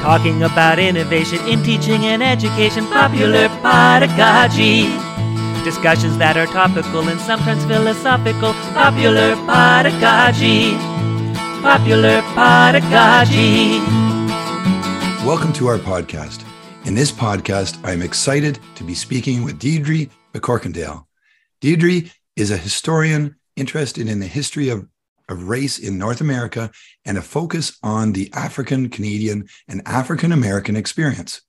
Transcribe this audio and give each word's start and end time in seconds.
Talking 0.00 0.42
about 0.42 0.78
innovation 0.78 1.46
in 1.46 1.62
teaching 1.62 2.06
and 2.06 2.22
education, 2.22 2.86
popular 2.86 3.48
pedagogy. 3.60 4.88
Discussions 5.62 6.16
that 6.16 6.38
are 6.38 6.46
topical 6.46 7.06
and 7.06 7.20
sometimes 7.20 7.66
philosophical, 7.66 8.54
popular 8.72 9.36
pedagogy. 9.44 10.72
Popular 11.60 12.22
pedagogy. 12.32 13.78
Welcome 15.26 15.52
to 15.52 15.66
our 15.66 15.76
podcast. 15.76 16.46
In 16.86 16.94
this 16.94 17.12
podcast, 17.12 17.78
I'm 17.84 18.00
excited 18.00 18.58
to 18.76 18.84
be 18.84 18.94
speaking 18.94 19.44
with 19.44 19.58
Deirdre 19.58 20.06
McCorkindale. 20.32 21.04
Deirdre 21.60 22.10
is 22.36 22.50
a 22.50 22.56
historian 22.56 23.36
interested 23.54 24.08
in 24.08 24.18
the 24.18 24.26
history 24.26 24.70
of 24.70 24.88
of 25.30 25.48
race 25.48 25.78
in 25.78 25.98
North 25.98 26.20
America 26.20 26.70
and 27.04 27.16
a 27.16 27.22
focus 27.22 27.78
on 27.82 28.12
the 28.12 28.30
African 28.32 28.88
Canadian 28.88 29.48
and 29.68 29.82
African 29.86 30.32
American 30.32 30.76
experience. 30.76 31.42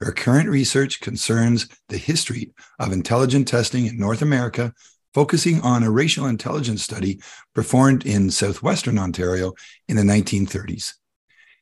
Her 0.00 0.12
current 0.12 0.48
research 0.48 1.00
concerns 1.00 1.68
the 1.88 1.98
history 1.98 2.52
of 2.78 2.92
intelligent 2.92 3.48
testing 3.48 3.86
in 3.86 3.98
North 3.98 4.22
America, 4.22 4.72
focusing 5.12 5.60
on 5.62 5.82
a 5.82 5.90
racial 5.90 6.26
intelligence 6.26 6.82
study 6.82 7.20
performed 7.54 8.06
in 8.06 8.30
southwestern 8.30 8.98
Ontario 8.98 9.54
in 9.88 9.96
the 9.96 10.02
1930s. 10.02 10.94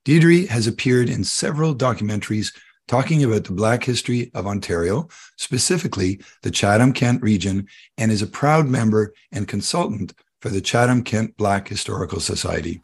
Deirdre 0.05 0.47
has 0.49 0.67
appeared 0.67 1.09
in 1.09 1.25
several 1.25 1.75
documentaries 1.75 2.53
talking 2.89 3.25
about 3.25 3.45
the 3.45 3.53
Black 3.53 3.83
history 3.83 4.31
of 4.35 4.47
Ontario, 4.47 5.09
specifically 5.37 6.21
the 6.43 6.51
Chatham 6.51 6.93
Kent 6.93 7.23
region, 7.23 7.67
and 7.99 8.13
is 8.13 8.23
a 8.23 8.27
proud 8.27 8.69
member 8.69 9.13
and 9.33 9.49
consultant 9.49 10.13
for 10.47 10.53
the 10.53 10.61
Chatham 10.61 11.03
Kent 11.03 11.37
Black 11.37 11.67
Historical 11.67 12.21
Society. 12.21 12.81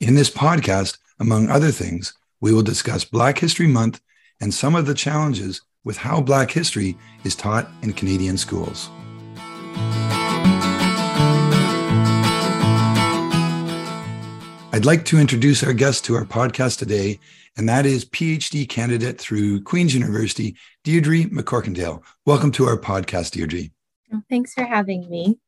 In 0.00 0.14
this 0.14 0.30
podcast, 0.30 0.96
among 1.20 1.50
other 1.50 1.70
things, 1.70 2.14
we 2.40 2.54
will 2.54 2.62
discuss 2.62 3.04
Black 3.04 3.38
History 3.38 3.66
Month 3.66 4.00
and 4.40 4.54
some 4.54 4.74
of 4.74 4.86
the 4.86 4.94
challenges 4.94 5.60
with 5.84 5.98
how 5.98 6.22
Black 6.22 6.50
history 6.50 6.96
is 7.24 7.36
taught 7.36 7.68
in 7.82 7.92
Canadian 7.92 8.38
schools. 8.38 8.88
I'd 14.72 14.86
like 14.86 15.04
to 15.04 15.18
introduce 15.18 15.62
our 15.62 15.74
guest 15.74 16.06
to 16.06 16.14
our 16.14 16.24
podcast 16.24 16.78
today, 16.78 17.20
and 17.58 17.68
that 17.68 17.84
is 17.84 18.06
PhD 18.06 18.66
candidate 18.66 19.20
through 19.20 19.60
Queen's 19.60 19.92
University, 19.92 20.56
Deirdre 20.84 21.24
McCorkindale. 21.24 22.02
Welcome 22.24 22.50
to 22.52 22.64
our 22.64 22.78
podcast, 22.78 23.32
Deirdre. 23.32 23.64
Thanks 24.30 24.54
for 24.54 24.64
having 24.64 25.10
me. 25.10 25.38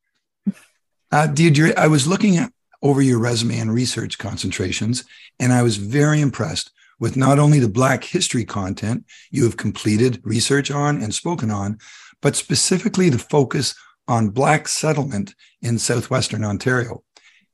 Uh, 1.11 1.27
Deirdre, 1.27 1.73
I 1.77 1.87
was 1.87 2.07
looking 2.07 2.37
at, 2.37 2.51
over 2.81 3.01
your 3.01 3.19
resume 3.19 3.57
and 3.59 3.73
research 3.73 4.17
concentrations, 4.17 5.03
and 5.39 5.51
I 5.51 5.63
was 5.63 5.77
very 5.77 6.21
impressed 6.21 6.71
with 6.99 7.17
not 7.17 7.39
only 7.39 7.59
the 7.59 7.69
Black 7.69 8.03
history 8.03 8.45
content 8.45 9.05
you 9.31 9.43
have 9.43 9.57
completed 9.57 10.21
research 10.23 10.71
on 10.71 11.01
and 11.01 11.13
spoken 11.13 11.51
on, 11.51 11.79
but 12.21 12.35
specifically 12.35 13.09
the 13.09 13.19
focus 13.19 13.75
on 14.07 14.29
Black 14.29 14.67
settlement 14.67 15.35
in 15.61 15.79
southwestern 15.79 16.43
Ontario. 16.43 17.03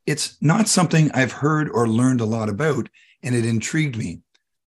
It's 0.06 0.38
not 0.42 0.68
something 0.68 1.12
I've 1.12 1.32
heard 1.32 1.70
or 1.70 1.88
learned 1.88 2.22
a 2.22 2.26
lot 2.26 2.50
about, 2.50 2.90
and 3.24 3.36
it 3.36 3.46
intrigued 3.46 3.98
me. 3.98 4.20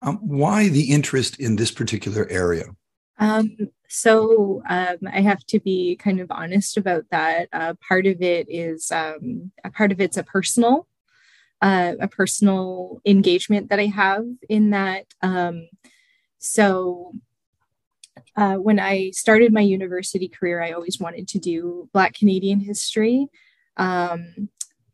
Um, 0.01 0.17
why 0.17 0.67
the 0.67 0.91
interest 0.91 1.39
in 1.39 1.55
this 1.55 1.71
particular 1.71 2.27
area? 2.29 2.65
Um, 3.21 3.55
so 3.87 4.63
um, 4.67 4.97
I 5.13 5.21
have 5.21 5.45
to 5.45 5.59
be 5.59 5.95
kind 5.95 6.19
of 6.19 6.31
honest 6.31 6.75
about 6.75 7.05
that. 7.11 7.49
Uh, 7.53 7.75
part 7.87 8.07
of 8.07 8.21
it 8.21 8.47
is 8.49 8.91
um, 8.91 9.51
a 9.63 9.69
part 9.69 9.91
of 9.91 10.01
it's 10.01 10.17
a 10.17 10.23
personal, 10.23 10.87
uh, 11.61 11.93
a 12.01 12.07
personal 12.07 12.99
engagement 13.05 13.69
that 13.69 13.79
I 13.79 13.85
have 13.85 14.25
in 14.49 14.71
that. 14.71 15.05
Um, 15.21 15.69
so 16.39 17.13
uh, 18.35 18.55
when 18.55 18.79
I 18.79 19.11
started 19.11 19.53
my 19.53 19.61
university 19.61 20.27
career, 20.27 20.59
I 20.61 20.71
always 20.71 20.99
wanted 20.99 21.27
to 21.27 21.39
do 21.39 21.89
Black 21.93 22.15
Canadian 22.15 22.59
history. 22.59 23.27
Um, 23.77 24.49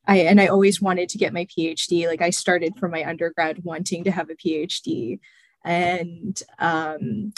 I, 0.06 0.20
and 0.20 0.42
I 0.42 0.48
always 0.48 0.82
wanted 0.82 1.08
to 1.10 1.18
get 1.18 1.34
my 1.34 1.46
PhD. 1.46 2.08
Like 2.08 2.22
I 2.22 2.32
started 2.32 2.78
from 2.78 2.92
my 2.92 3.08
undergrad 3.08 3.64
wanting 3.64 4.04
to 4.04 4.12
have 4.12 4.30
a 4.30 4.36
PhD. 4.36 5.20
And 5.64 6.42
um, 6.60 7.34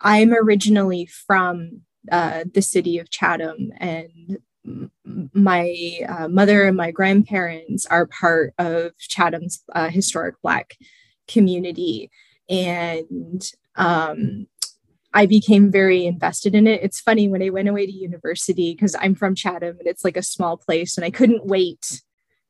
I'm 0.00 0.32
originally 0.32 1.06
from 1.06 1.82
uh, 2.10 2.44
the 2.52 2.62
city 2.62 2.98
of 2.98 3.10
Chatham, 3.10 3.72
and 3.78 4.38
my 5.32 6.00
uh, 6.08 6.28
mother 6.28 6.64
and 6.64 6.76
my 6.76 6.90
grandparents 6.90 7.86
are 7.86 8.06
part 8.06 8.54
of 8.58 8.92
Chatham's 8.98 9.62
uh, 9.74 9.88
historic 9.88 10.40
Black 10.42 10.76
community. 11.26 12.10
And 12.48 13.42
um, 13.76 14.46
I 15.14 15.26
became 15.26 15.70
very 15.70 16.06
invested 16.06 16.54
in 16.54 16.66
it. 16.66 16.82
It's 16.82 17.00
funny 17.00 17.28
when 17.28 17.42
I 17.42 17.50
went 17.50 17.68
away 17.68 17.86
to 17.86 17.92
university 17.92 18.74
because 18.74 18.94
I'm 19.00 19.14
from 19.14 19.34
Chatham 19.34 19.76
and 19.78 19.86
it's 19.86 20.04
like 20.04 20.16
a 20.16 20.22
small 20.22 20.56
place, 20.56 20.96
and 20.96 21.04
I 21.04 21.10
couldn't 21.10 21.46
wait 21.46 22.02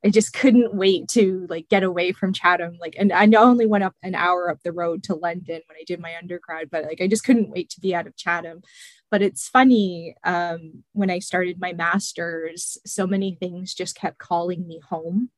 I 0.05 0.11
just 0.11 0.33
couldn't 0.33 0.75
wait 0.75 1.09
to 1.09 1.47
like 1.51 1.69
get 1.69 1.83
away 1.83 2.13
from 2.13 2.33
Chatham. 2.33 2.79
Like, 2.81 2.95
and 2.99 3.13
I 3.13 3.27
only 3.37 3.67
went 3.67 3.85
up 3.85 3.95
an 4.03 4.15
hour 4.15 4.49
up 4.49 4.59
the 4.63 4.73
road 4.73 5.03
to 5.05 5.15
London 5.15 5.61
when 5.67 5.77
I 5.77 5.85
did 5.87 6.01
my 6.01 6.15
undergrad, 6.17 6.71
but 6.71 6.85
like 6.85 7.01
I 7.01 7.09
just 7.09 7.25
couldn't 7.25 7.51
wait 7.51 7.71
to 7.71 7.81
be 7.81 7.95
out 7.95 8.07
of 8.07 8.17
Chatham. 8.17 8.63
But 9.11 9.23
it's 9.23 9.49
funny 9.49 10.15
um, 10.23 10.85
when 10.93 11.11
I 11.11 11.19
started 11.19 11.59
my 11.59 11.73
master's, 11.73 12.79
so 12.87 13.07
many 13.07 13.37
things 13.41 13.75
just 13.75 13.97
kept 13.97 14.19
calling 14.19 14.69
me 14.69 14.81
home, 14.89 15.31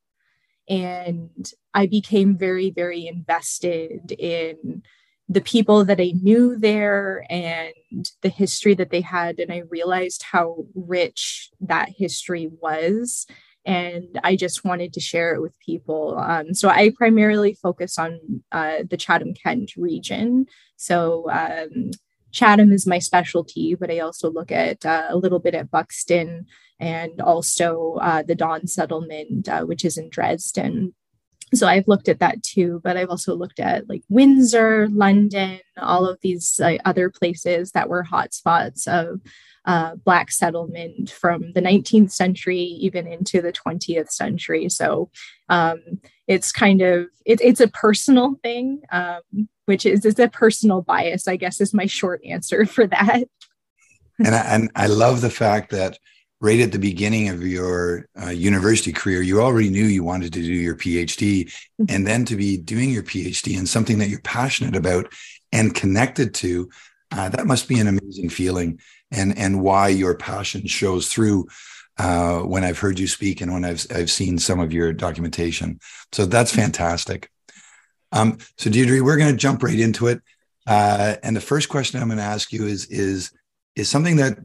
and 0.69 1.51
I 1.73 1.87
became 1.87 2.37
very, 2.37 2.71
very 2.71 3.07
invested 3.07 4.13
in 4.13 4.83
the 5.29 5.41
people 5.41 5.85
that 5.85 6.01
I 6.01 6.13
knew 6.21 6.59
there 6.59 7.25
and 7.31 7.73
the 8.23 8.29
history 8.29 8.75
that 8.75 8.91
they 8.91 9.01
had, 9.01 9.39
and 9.39 9.53
I 9.53 9.63
realized 9.71 10.25
how 10.25 10.67
rich 10.75 11.51
that 11.61 11.91
history 11.91 12.51
was 12.61 13.27
and 13.71 14.19
I 14.25 14.35
just 14.35 14.65
wanted 14.65 14.93
to 14.95 15.01
share 15.01 15.33
it 15.33 15.41
with 15.41 15.57
people. 15.61 16.19
Um, 16.19 16.55
so 16.55 16.69
I 16.69 16.91
primarily 16.91 17.55
focus 17.55 18.01
on 18.01 18.19
uh, 18.51 18.79
the 18.91 18.97
Chatham 18.97 19.33
Kent 19.33 19.77
region. 19.77 20.47
So 20.75 21.31
um, 21.31 21.93
Chatham 22.33 22.73
is 22.73 22.85
my 22.85 22.99
specialty, 22.99 23.77
but 23.77 23.89
I 23.89 24.01
also 24.01 24.29
look 24.29 24.51
at 24.51 24.85
uh, 24.85 25.07
a 25.09 25.17
little 25.17 25.39
bit 25.39 25.55
at 25.55 25.71
Buxton 25.71 26.47
and 26.81 27.21
also 27.21 27.99
uh, 28.01 28.25
the 28.25 28.35
Dawn 28.35 28.67
settlement, 28.67 29.49
uh, 29.49 29.63
which 29.63 29.85
is 29.85 29.97
in 29.97 30.11
Dresden. 30.11 30.93
So 31.55 31.69
I've 31.69 31.87
looked 31.87 32.09
at 32.09 32.19
that 32.19 32.43
too, 32.43 32.81
but 32.83 32.97
I've 32.97 33.11
also 33.11 33.37
looked 33.37 33.61
at 33.61 33.89
like 33.89 34.03
Windsor, 34.09 34.89
London, 34.91 35.61
all 35.81 36.07
of 36.09 36.19
these 36.23 36.61
other 36.85 37.09
places 37.09 37.71
that 37.73 37.89
were 37.89 38.05
hotspots 38.05 38.89
of 38.89 39.21
uh, 39.65 39.97
Black 39.97 40.31
settlement 40.31 41.11
from 41.11 41.53
the 41.53 41.61
19th 41.61 42.11
century 42.11 42.59
even 42.59 43.07
into 43.07 43.43
the 43.43 43.53
20th 43.53 44.11
century. 44.11 44.69
So 44.69 45.11
um, 45.49 46.01
it's 46.27 46.53
kind 46.53 46.81
of 46.81 47.09
it, 47.25 47.41
it's 47.43 47.61
a 47.61 47.69
personal 47.69 48.37
thing, 48.43 48.83
um, 48.91 49.21
which 49.67 49.85
is 49.85 50.05
is 50.05 50.19
a 50.19 50.29
personal 50.29 50.83
bias, 50.83 51.29
I 51.29 51.37
guess, 51.37 51.61
is 51.61 51.75
my 51.75 51.87
short 51.87 52.23
answer 52.25 52.65
for 52.67 52.87
that. 52.87 53.25
and 54.19 54.35
I, 54.35 54.41
and 54.55 54.71
I 54.75 54.87
love 54.87 55.21
the 55.21 55.31
fact 55.31 55.71
that 55.71 55.99
right 56.41 56.61
at 56.61 56.73
the 56.73 56.79
beginning 56.79 57.29
of 57.29 57.47
your 57.47 58.09
uh, 58.23 58.31
university 58.31 58.93
career, 58.93 59.21
you 59.21 59.43
already 59.43 59.69
knew 59.69 59.85
you 59.85 60.03
wanted 60.03 60.33
to 60.33 60.41
do 60.41 60.53
your 60.53 60.75
PhD, 60.75 61.45
mm-hmm. 61.45 61.85
and 61.89 62.07
then 62.07 62.25
to 62.25 62.37
be 62.37 62.57
doing 62.57 62.91
your 62.91 63.03
PhD 63.03 63.59
in 63.59 63.67
something 63.67 63.99
that 63.99 64.09
you're 64.09 64.21
passionate 64.21 64.75
about 64.75 65.13
and 65.53 65.75
connected 65.75 66.33
to, 66.33 66.71
uh, 67.13 67.29
that 67.29 67.47
must 67.47 67.69
be 67.69 67.79
an 67.79 67.89
amazing 67.89 68.31
feeling 68.31 68.81
and 69.11 69.37
and 69.37 69.63
why 69.63 69.89
your 69.89 70.15
passion 70.15 70.67
shows 70.67 71.09
through 71.09 71.47
uh, 71.99 72.41
when 72.41 72.65
I've 72.65 72.79
heard 72.79 72.99
you 72.99 73.07
speak 73.07 73.41
and 73.41 73.53
when 73.53 73.65
I've 73.65 73.87
I've 73.95 74.11
seen 74.11 74.39
some 74.39 74.61
of 74.61 74.73
your 74.73 74.93
documentation. 74.93 75.81
So 76.13 76.27
that's 76.27 76.55
fantastic. 76.55 77.31
Um, 78.13 78.39
so 78.59 78.71
Deirdre, 78.71 79.03
we're 79.03 79.17
going 79.17 79.33
to 79.33 79.37
jump 79.37 79.63
right 79.63 79.79
into 79.79 80.09
it. 80.09 80.21
Uh, 80.67 81.17
and 81.23 81.37
the 81.37 81.41
first 81.41 81.69
question 81.69 82.01
I'm 82.01 82.09
going 82.09 82.19
to 82.19 82.25
ask 82.25 82.53
you 82.53 82.67
is 82.67 82.87
is 82.87 83.33
is 83.77 83.89
something 83.89 84.17
that 84.17 84.39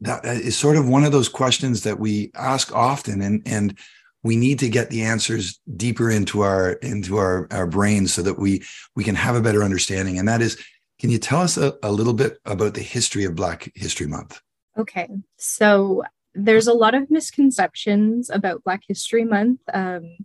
that 0.00 0.24
is 0.24 0.56
sort 0.56 0.76
of 0.76 0.88
one 0.88 1.04
of 1.04 1.12
those 1.12 1.28
questions 1.28 1.82
that 1.82 1.98
we 1.98 2.30
ask 2.34 2.74
often, 2.74 3.20
and 3.20 3.42
and 3.46 3.78
we 4.22 4.36
need 4.36 4.58
to 4.60 4.68
get 4.68 4.90
the 4.90 5.02
answers 5.02 5.60
deeper 5.76 6.10
into 6.10 6.40
our 6.40 6.72
into 6.72 7.16
our 7.16 7.46
our 7.50 7.66
brains 7.66 8.12
so 8.12 8.22
that 8.22 8.38
we 8.38 8.62
we 8.96 9.04
can 9.04 9.14
have 9.14 9.36
a 9.36 9.42
better 9.42 9.62
understanding. 9.62 10.18
And 10.18 10.28
that 10.28 10.42
is, 10.42 10.62
can 11.00 11.10
you 11.10 11.18
tell 11.18 11.40
us 11.40 11.56
a, 11.56 11.76
a 11.82 11.90
little 11.90 12.12
bit 12.12 12.38
about 12.44 12.74
the 12.74 12.82
history 12.82 13.24
of 13.24 13.34
Black 13.34 13.72
History 13.74 14.06
Month? 14.06 14.42
Okay. 14.78 15.08
So 15.38 16.04
there's 16.34 16.66
a 16.66 16.74
lot 16.74 16.94
of 16.94 17.10
misconceptions 17.10 18.28
about 18.28 18.62
Black 18.64 18.82
History 18.86 19.24
Month. 19.24 19.60
Um, 19.72 20.18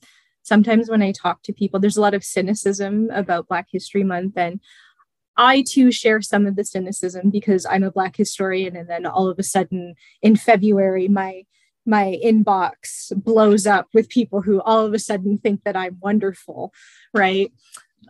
sometimes 0.43 0.89
when 0.89 1.01
I 1.01 1.13
talk 1.13 1.41
to 1.43 1.53
people, 1.53 1.79
there's 1.79 1.97
a 1.97 2.01
lot 2.01 2.13
of 2.13 2.25
cynicism 2.25 3.09
about 3.11 3.47
Black 3.47 3.67
History 3.71 4.03
Month. 4.03 4.37
And 4.37 4.59
I 5.37 5.63
too 5.67 5.91
share 5.91 6.21
some 6.21 6.45
of 6.45 6.57
the 6.57 6.65
cynicism 6.65 7.29
because 7.29 7.65
I'm 7.65 7.83
a 7.83 7.91
Black 7.91 8.17
historian. 8.17 8.75
And 8.75 8.89
then 8.89 9.05
all 9.05 9.29
of 9.29 9.39
a 9.39 9.43
sudden 9.43 9.95
in 10.21 10.35
February, 10.35 11.07
my 11.07 11.43
my 11.87 12.19
inbox 12.23 13.13
blows 13.15 13.67
up 13.67 13.87
with 13.93 14.09
people 14.09 14.41
who 14.41 14.59
all 14.61 14.83
of 14.85 14.93
a 14.93 14.99
sudden 14.99 15.37
think 15.37 15.63
that 15.63 15.75
I'm 15.75 15.97
wonderful, 16.01 16.73
right? 17.13 17.51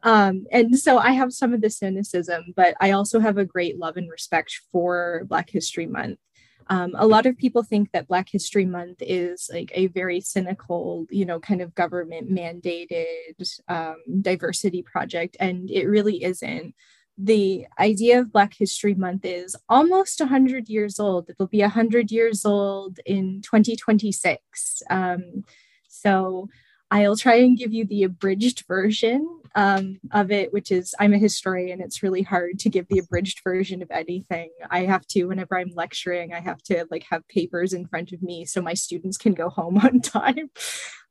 Um, 0.03 0.45
and 0.51 0.77
so 0.77 0.97
I 0.97 1.11
have 1.11 1.33
some 1.33 1.53
of 1.53 1.61
the 1.61 1.69
cynicism, 1.69 2.53
but 2.55 2.75
I 2.79 2.91
also 2.91 3.19
have 3.19 3.37
a 3.37 3.45
great 3.45 3.77
love 3.77 3.97
and 3.97 4.09
respect 4.09 4.61
for 4.71 5.23
Black 5.27 5.49
History 5.49 5.85
Month. 5.85 6.19
Um, 6.67 6.93
a 6.95 7.05
lot 7.05 7.25
of 7.25 7.37
people 7.37 7.63
think 7.63 7.91
that 7.91 8.07
Black 8.07 8.27
History 8.29 8.65
Month 8.65 8.97
is 9.01 9.49
like 9.53 9.71
a 9.73 9.87
very 9.87 10.19
cynical, 10.19 11.05
you 11.09 11.25
know, 11.25 11.39
kind 11.39 11.61
of 11.61 11.75
government 11.75 12.31
mandated 12.31 13.59
um, 13.67 13.97
diversity 14.21 14.81
project, 14.81 15.37
and 15.39 15.69
it 15.69 15.85
really 15.85 16.23
isn't. 16.23 16.73
The 17.17 17.67
idea 17.79 18.19
of 18.19 18.31
Black 18.31 18.53
History 18.57 18.93
Month 18.93 19.25
is 19.25 19.55
almost 19.69 20.19
100 20.19 20.67
years 20.67 20.99
old. 20.99 21.29
It'll 21.29 21.47
be 21.47 21.61
100 21.61 22.11
years 22.11 22.45
old 22.45 22.99
in 23.05 23.41
2026. 23.41 24.83
Um, 24.89 25.43
so 25.87 26.49
I'll 26.91 27.17
try 27.17 27.35
and 27.35 27.57
give 27.57 27.73
you 27.73 27.85
the 27.85 28.03
abridged 28.03 28.65
version 28.67 29.27
um, 29.55 29.99
of 30.11 30.31
it, 30.31 30.53
which 30.53 30.71
is 30.71 30.93
I'm 30.99 31.13
a 31.13 31.17
historian. 31.17 31.81
It's 31.81 32.03
really 32.03 32.21
hard 32.21 32.59
to 32.59 32.69
give 32.69 32.87
the 32.87 32.99
abridged 32.99 33.41
version 33.43 33.81
of 33.81 33.89
anything. 33.89 34.51
I 34.69 34.81
have 34.81 35.07
to, 35.07 35.25
whenever 35.25 35.57
I'm 35.57 35.71
lecturing, 35.73 36.33
I 36.33 36.41
have 36.41 36.61
to 36.63 36.85
like 36.91 37.05
have 37.09 37.27
papers 37.27 37.73
in 37.73 37.87
front 37.87 38.11
of 38.11 38.21
me 38.21 38.45
so 38.45 38.61
my 38.61 38.73
students 38.73 39.17
can 39.17 39.33
go 39.33 39.49
home 39.49 39.77
on 39.83 40.01
time. 40.01 40.51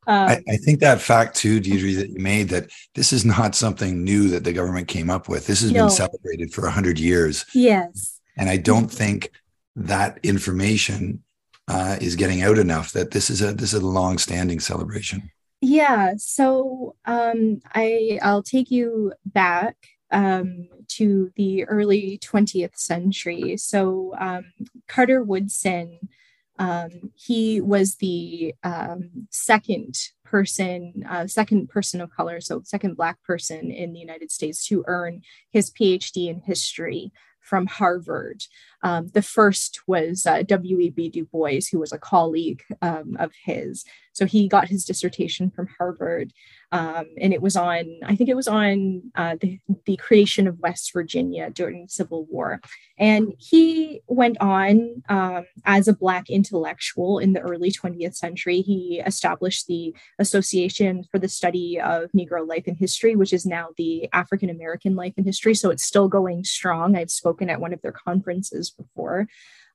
Um, 0.07 0.29
I, 0.29 0.43
I, 0.51 0.57
think 0.59 0.81
that 0.81 1.01
fact 1.01 1.35
too, 1.35 1.61
Deirdre, 1.61 1.95
that 1.95 2.11
you 2.11 2.19
made 2.19 2.51
that 2.51 2.71
this 2.95 3.11
is 3.11 3.25
not 3.25 3.55
something 3.55 4.05
new 4.05 4.29
that 4.29 4.45
the 4.45 4.53
government 4.53 4.87
came 4.87 5.09
up 5.09 5.31
with. 5.31 5.47
This 5.47 5.63
has 5.63 5.73
no. 5.73 5.85
been 5.85 5.91
celebrated 5.91 6.53
for 6.53 6.69
hundred 6.69 6.99
years. 6.99 7.47
Yes, 7.55 8.21
and 8.37 8.51
I 8.51 8.59
don't 8.59 8.93
think 8.93 9.31
that 9.77 10.19
information 10.23 11.23
uh, 11.69 11.97
is 12.03 12.17
getting 12.17 12.43
out 12.43 12.59
enough. 12.59 12.93
That 12.93 13.13
this 13.13 13.31
is 13.31 13.41
a 13.41 13.55
this 13.55 13.73
is 13.73 13.81
a 13.81 13.87
long-standing 13.87 14.61
celebration. 14.61 15.31
Yeah, 15.67 16.13
so 16.19 16.95
um, 17.07 17.63
I 17.75 18.19
I'll 18.21 18.43
take 18.43 18.71
you 18.71 19.15
back 19.25 19.77
um, 20.11 20.69
to 20.89 21.31
the 21.37 21.65
early 21.65 22.19
20th 22.23 22.77
century. 22.77 23.57
So 23.57 24.15
um, 24.19 24.45
Carter 24.89 25.23
Woodson, 25.23 26.11
um, 26.59 26.91
he 27.15 27.63
was 27.63 27.95
the 27.97 28.55
um, 28.63 29.27
second 29.31 29.97
person, 30.23 31.03
uh, 31.09 31.27
second 31.29 31.71
person 31.71 32.03
of 32.03 32.11
color, 32.11 32.43
so 32.43 32.61
second 32.63 32.99
Black 32.99 33.23
person 33.23 33.71
in 33.71 33.95
the 33.95 34.01
United 34.01 34.31
States 34.31 34.67
to 34.67 34.85
earn 34.87 35.23
his 35.51 35.71
PhD 35.71 36.29
in 36.29 36.41
history 36.41 37.11
from 37.41 37.67
Harvard. 37.67 38.43
Um, 38.83 39.09
the 39.09 39.23
first 39.23 39.81
was 39.87 40.27
uh, 40.27 40.43
W.E.B. 40.43 41.09
Du 41.11 41.25
Bois, 41.25 41.61
who 41.71 41.79
was 41.79 41.93
a 41.93 41.99
colleague 41.99 42.63
um, 42.83 43.17
of 43.19 43.33
his. 43.45 43.85
So 44.15 44.27
he 44.27 44.49
got 44.49 44.69
his 44.69 44.85
dissertation 44.85 45.51
from 45.51 45.69
Harvard, 45.77 46.33
um, 46.73 47.07
and 47.21 47.33
it 47.33 47.43
was 47.43 47.55
on, 47.57 47.85
I 48.05 48.17
think 48.17 48.31
it 48.31 48.37
was 48.37 48.49
on 48.49 49.03
uh, 49.15 49.37
the, 49.41 49.61
the 49.87 49.97
creation 49.97 50.49
of 50.49 50.59
West 50.59 50.93
Virginia 50.93 51.51
during 51.51 51.83
the 51.83 51.89
Civil 51.89 52.25
War. 52.25 52.61
And 52.99 53.33
he 53.39 54.01
went 54.09 54.39
on 54.41 55.03
um, 55.09 55.45
as 55.65 55.87
a 55.89 55.95
Black 55.95 56.31
intellectual 56.31 57.19
in 57.19 57.33
the 57.33 57.41
early 57.41 57.71
20th 57.71 58.17
century. 58.17 58.61
He 58.61 59.03
established 59.05 59.67
the 59.67 59.95
Association 60.19 61.05
for 61.11 61.19
the 61.19 61.29
Study 61.29 61.81
of 61.81 62.11
Negro 62.11 62.47
Life 62.47 62.65
and 62.67 62.77
History, 62.77 63.15
which 63.15 63.33
is 63.33 63.45
now 63.45 63.69
the 63.77 64.09
African 64.13 64.51
American 64.51 64.97
Life 64.97 65.15
and 65.17 65.27
History. 65.27 65.55
So 65.55 65.71
it's 65.71 65.85
still 65.85 66.09
going 66.09 66.45
strong. 66.45 66.97
I've 66.97 67.11
spoken 67.11 67.51
at 67.51 67.61
one 67.61 67.73
of 67.73 67.83
their 67.83 67.93
conferences 67.93 68.71
before. 68.71 69.29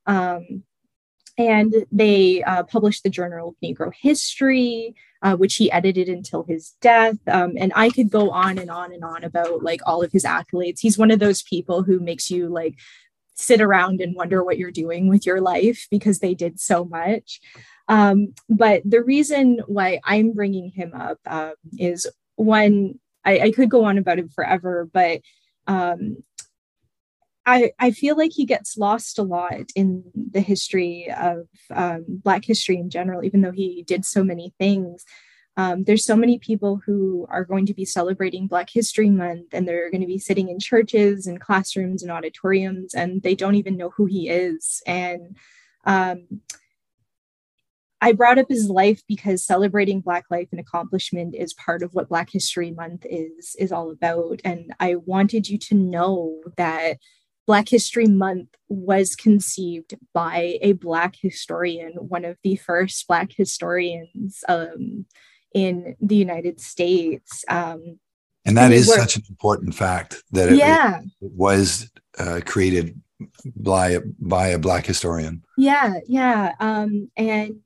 Um, 0.06 0.64
and 1.40 1.86
they 1.90 2.42
uh, 2.42 2.64
published 2.64 3.02
the 3.02 3.08
Journal 3.08 3.48
of 3.48 3.54
Negro 3.64 3.90
History, 3.98 4.94
uh, 5.22 5.36
which 5.36 5.56
he 5.56 5.72
edited 5.72 6.08
until 6.08 6.42
his 6.42 6.76
death. 6.82 7.16
Um, 7.26 7.54
and 7.56 7.72
I 7.74 7.88
could 7.88 8.10
go 8.10 8.30
on 8.30 8.58
and 8.58 8.70
on 8.70 8.92
and 8.92 9.02
on 9.02 9.24
about 9.24 9.62
like 9.62 9.80
all 9.86 10.02
of 10.02 10.12
his 10.12 10.24
accolades. 10.24 10.80
He's 10.80 10.98
one 10.98 11.10
of 11.10 11.18
those 11.18 11.42
people 11.42 11.82
who 11.82 11.98
makes 11.98 12.30
you 12.30 12.48
like 12.48 12.76
sit 13.34 13.62
around 13.62 14.02
and 14.02 14.14
wonder 14.14 14.44
what 14.44 14.58
you're 14.58 14.70
doing 14.70 15.08
with 15.08 15.24
your 15.24 15.40
life 15.40 15.86
because 15.90 16.18
they 16.18 16.34
did 16.34 16.60
so 16.60 16.84
much. 16.84 17.40
Um, 17.88 18.34
but 18.50 18.82
the 18.84 19.02
reason 19.02 19.62
why 19.66 19.98
I'm 20.04 20.32
bringing 20.32 20.70
him 20.70 20.92
up 20.94 21.18
um, 21.26 21.54
is 21.78 22.06
one, 22.36 23.00
I, 23.24 23.38
I, 23.38 23.50
could 23.50 23.70
go 23.70 23.84
on 23.84 23.96
about 23.96 24.18
him 24.18 24.28
forever, 24.28 24.88
but 24.92 25.22
um, 25.66 26.18
I, 27.46 27.72
I 27.78 27.90
feel 27.90 28.16
like 28.16 28.32
he 28.32 28.44
gets 28.44 28.76
lost 28.76 29.18
a 29.18 29.22
lot 29.22 29.70
in 29.74 30.04
the 30.14 30.40
history 30.40 31.12
of 31.18 31.48
um, 31.74 32.04
Black 32.08 32.44
history 32.44 32.76
in 32.76 32.90
general, 32.90 33.24
even 33.24 33.40
though 33.40 33.50
he 33.52 33.82
did 33.86 34.04
so 34.04 34.22
many 34.22 34.52
things. 34.58 35.04
Um, 35.56 35.84
there's 35.84 36.04
so 36.04 36.16
many 36.16 36.38
people 36.38 36.80
who 36.84 37.26
are 37.28 37.44
going 37.44 37.66
to 37.66 37.74
be 37.74 37.84
celebrating 37.84 38.46
Black 38.46 38.70
History 38.70 39.10
Month 39.10 39.48
and 39.52 39.66
they're 39.66 39.90
going 39.90 40.00
to 40.00 40.06
be 40.06 40.18
sitting 40.18 40.48
in 40.48 40.60
churches 40.60 41.26
and 41.26 41.40
classrooms 41.40 42.02
and 42.02 42.12
auditoriums 42.12 42.94
and 42.94 43.22
they 43.22 43.34
don't 43.34 43.56
even 43.56 43.76
know 43.76 43.90
who 43.90 44.06
he 44.06 44.28
is. 44.28 44.80
And 44.86 45.36
um, 45.84 46.40
I 48.00 48.12
brought 48.12 48.38
up 48.38 48.46
his 48.48 48.70
life 48.70 49.02
because 49.06 49.44
celebrating 49.44 50.00
Black 50.00 50.24
life 50.30 50.48
and 50.50 50.60
accomplishment 50.60 51.34
is 51.34 51.52
part 51.52 51.82
of 51.82 51.92
what 51.92 52.08
Black 52.08 52.30
History 52.30 52.70
Month 52.70 53.04
is 53.10 53.54
is 53.58 53.72
all 53.72 53.90
about. 53.90 54.40
And 54.44 54.72
I 54.80 54.96
wanted 54.96 55.48
you 55.48 55.58
to 55.58 55.74
know 55.74 56.40
that 56.56 56.98
Black 57.50 57.68
History 57.68 58.06
Month 58.06 58.50
was 58.68 59.16
conceived 59.16 59.96
by 60.14 60.60
a 60.62 60.74
Black 60.74 61.16
historian, 61.20 61.94
one 61.94 62.24
of 62.24 62.36
the 62.44 62.54
first 62.54 63.08
Black 63.08 63.32
historians 63.32 64.44
um, 64.48 65.04
in 65.52 65.96
the 66.00 66.14
United 66.14 66.60
States. 66.60 67.44
Um, 67.48 67.98
and 68.44 68.56
that 68.56 68.70
is 68.70 68.86
such 68.94 69.16
an 69.16 69.24
important 69.28 69.74
fact 69.74 70.22
that 70.30 70.52
it, 70.52 70.58
yeah. 70.58 71.00
it, 71.00 71.10
was 71.20 71.90
uh, 72.20 72.38
created 72.46 73.00
by 73.56 73.98
by 74.20 74.46
a 74.46 74.58
Black 74.60 74.86
historian. 74.86 75.42
Yeah, 75.58 75.94
yeah, 76.06 76.52
um, 76.60 77.10
and 77.16 77.60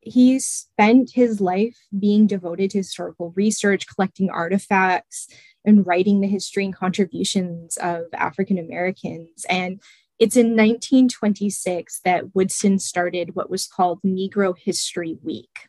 he 0.00 0.40
spent 0.40 1.12
his 1.12 1.40
life 1.40 1.78
being 1.96 2.26
devoted 2.26 2.72
to 2.72 2.78
historical 2.78 3.32
research, 3.36 3.86
collecting 3.86 4.30
artifacts, 4.30 5.28
and 5.68 5.86
writing 5.86 6.20
the 6.20 6.26
history 6.26 6.64
and 6.64 6.74
contributions 6.74 7.76
of 7.76 8.06
African 8.14 8.58
Americans. 8.58 9.44
And 9.48 9.80
it's 10.18 10.36
in 10.36 10.56
1926 10.56 12.00
that 12.04 12.34
Woodson 12.34 12.78
started 12.78 13.36
what 13.36 13.50
was 13.50 13.66
called 13.66 14.00
Negro 14.02 14.56
History 14.58 15.18
Week. 15.22 15.68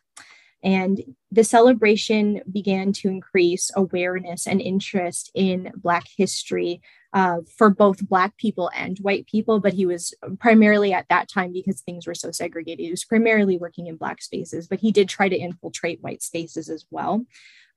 And 0.62 1.00
the 1.30 1.44
celebration 1.44 2.42
began 2.50 2.92
to 2.94 3.08
increase 3.08 3.70
awareness 3.74 4.46
and 4.46 4.60
interest 4.60 5.30
in 5.34 5.72
Black 5.76 6.04
history 6.16 6.82
uh, 7.12 7.38
for 7.56 7.70
both 7.70 8.06
Black 8.08 8.36
people 8.36 8.70
and 8.74 8.98
white 8.98 9.26
people. 9.26 9.58
But 9.60 9.72
he 9.72 9.86
was 9.86 10.12
primarily 10.38 10.92
at 10.92 11.08
that 11.08 11.28
time, 11.28 11.52
because 11.52 11.80
things 11.80 12.06
were 12.06 12.14
so 12.14 12.30
segregated, 12.30 12.84
he 12.84 12.90
was 12.90 13.04
primarily 13.04 13.56
working 13.56 13.86
in 13.86 13.96
Black 13.96 14.20
spaces, 14.20 14.66
but 14.66 14.80
he 14.80 14.92
did 14.92 15.08
try 15.08 15.28
to 15.28 15.38
infiltrate 15.38 16.02
white 16.02 16.22
spaces 16.22 16.68
as 16.68 16.84
well. 16.90 17.24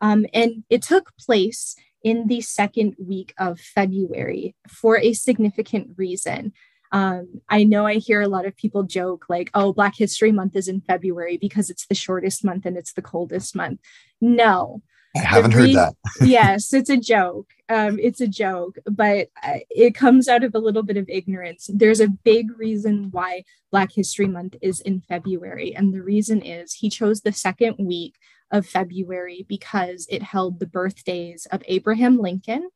Um, 0.01 0.25
and 0.33 0.63
it 0.69 0.81
took 0.81 1.11
place 1.17 1.77
in 2.03 2.27
the 2.27 2.41
second 2.41 2.95
week 2.99 3.33
of 3.37 3.59
February 3.59 4.55
for 4.67 4.97
a 4.97 5.13
significant 5.13 5.89
reason. 5.97 6.53
Um, 6.91 7.41
I 7.49 7.63
know 7.63 7.87
I 7.87 7.95
hear 7.95 8.21
a 8.21 8.27
lot 8.27 8.45
of 8.45 8.55
people 8.55 8.83
joke 8.83 9.25
like, 9.27 9.49
oh, 9.55 9.73
Black 9.73 9.95
History 9.97 10.31
Month 10.31 10.55
is 10.55 10.67
in 10.67 10.81
February 10.81 11.37
because 11.37 11.71
it's 11.71 11.87
the 11.87 11.95
shortest 11.95 12.45
month 12.45 12.65
and 12.65 12.77
it's 12.77 12.93
the 12.93 13.01
coldest 13.01 13.55
month. 13.55 13.79
No. 14.21 14.83
I 15.15 15.19
haven't 15.19 15.55
re- 15.55 15.73
heard 15.73 15.75
that. 15.75 15.95
yes, 16.27 16.73
it's 16.73 16.89
a 16.89 16.97
joke. 16.97 17.51
Um, 17.69 17.99
it's 17.99 18.21
a 18.21 18.27
joke, 18.27 18.77
but 18.85 19.29
uh, 19.43 19.59
it 19.69 19.95
comes 19.95 20.27
out 20.27 20.43
of 20.43 20.55
a 20.55 20.59
little 20.59 20.83
bit 20.83 20.97
of 20.97 21.09
ignorance. 21.09 21.69
There's 21.71 21.99
a 21.99 22.07
big 22.07 22.57
reason 22.57 23.09
why 23.11 23.43
Black 23.71 23.91
History 23.91 24.27
Month 24.27 24.55
is 24.61 24.81
in 24.81 25.01
February. 25.01 25.75
And 25.75 25.93
the 25.93 26.01
reason 26.01 26.41
is 26.41 26.73
he 26.73 26.89
chose 26.89 27.21
the 27.21 27.31
second 27.31 27.75
week 27.79 28.15
of 28.51 28.65
February 28.65 29.45
because 29.47 30.07
it 30.09 30.21
held 30.21 30.59
the 30.59 30.67
birthdays 30.67 31.47
of 31.51 31.63
Abraham 31.67 32.19
Lincoln, 32.19 32.69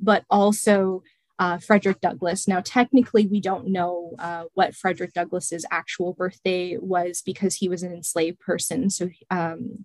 but 0.00 0.24
also 0.30 1.02
uh, 1.38 1.58
Frederick 1.58 2.00
Douglass. 2.00 2.46
Now, 2.46 2.60
technically, 2.60 3.26
we 3.26 3.40
don't 3.40 3.68
know 3.68 4.14
uh, 4.18 4.44
what 4.54 4.74
Frederick 4.74 5.12
Douglass's 5.12 5.66
actual 5.70 6.12
birthday 6.12 6.76
was 6.78 7.22
because 7.24 7.56
he 7.56 7.68
was 7.68 7.82
an 7.82 7.92
enslaved 7.92 8.38
person. 8.38 8.90
So, 8.90 9.10
um, 9.30 9.84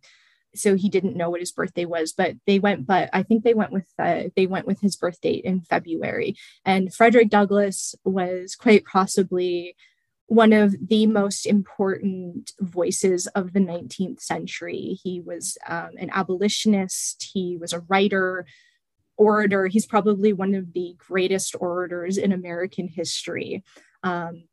so 0.55 0.75
he 0.75 0.89
didn't 0.89 1.15
know 1.15 1.29
what 1.29 1.39
his 1.39 1.51
birthday 1.51 1.85
was. 1.85 2.13
But 2.13 2.35
they 2.47 2.59
went, 2.59 2.87
but 2.87 3.09
I 3.13 3.23
think 3.23 3.43
they 3.43 3.53
went 3.53 3.71
with 3.71 3.87
uh, 3.97 4.23
they 4.35 4.47
went 4.47 4.67
with 4.67 4.79
his 4.81 4.95
birth 4.95 5.21
date 5.21 5.45
in 5.45 5.61
February. 5.61 6.35
And 6.65 6.93
Frederick 6.93 7.29
Douglass 7.29 7.95
was 8.03 8.55
quite 8.55 8.85
possibly 8.85 9.75
one 10.27 10.53
of 10.53 10.75
the 10.87 11.07
most 11.07 11.47
important 11.47 12.51
voices 12.59 13.25
of 13.27 13.53
the 13.53 13.59
19th 13.59 14.21
century. 14.21 14.99
He 15.03 15.21
was 15.21 15.57
um, 15.67 15.89
an 15.97 16.11
abolitionist. 16.13 17.31
He 17.33 17.57
was 17.57 17.73
a 17.73 17.79
writer 17.79 18.45
orator. 19.17 19.67
He's 19.67 19.85
probably 19.85 20.31
one 20.31 20.55
of 20.55 20.73
the 20.73 20.95
greatest 20.97 21.55
orators 21.59 22.17
in 22.17 22.31
American 22.31 22.87
history. 22.87 23.63
Um, 24.03 24.43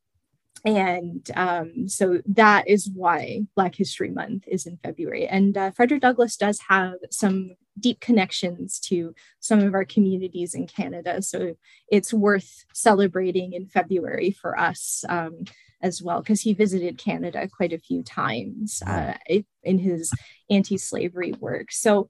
and 0.66 1.30
um, 1.37 1.88
so 1.88 2.20
that 2.26 2.66
is 2.66 2.90
why 2.92 3.42
Black 3.54 3.76
History 3.76 4.11
Month 4.11 4.49
is 4.49 4.66
in 4.66 4.78
February. 4.82 5.28
And 5.28 5.56
uh, 5.56 5.70
Frederick 5.70 6.02
Douglass 6.02 6.37
does 6.37 6.58
have 6.68 6.94
some 7.12 7.54
deep 7.78 8.00
connections 8.00 8.80
to 8.80 9.14
some 9.38 9.61
of 9.61 9.75
our 9.75 9.85
communities 9.85 10.54
in 10.54 10.66
Canada. 10.66 11.23
So 11.23 11.54
it's 11.88 12.12
worth 12.12 12.64
celebrating 12.75 13.52
in 13.52 13.68
February 13.68 14.32
for 14.32 14.58
us 14.58 15.04
um, 15.08 15.44
as 15.82 16.02
well, 16.02 16.20
because 16.20 16.40
he 16.40 16.52
visited 16.52 16.99
Canada 16.99 17.49
quite 17.49 17.73
a 17.73 17.78
few 17.78 18.02
times 18.02 18.82
uh, 18.85 19.14
in 19.62 19.78
his 19.78 20.12
anti 20.50 20.78
slavery 20.78 21.32
work. 21.38 21.70
So 21.70 22.08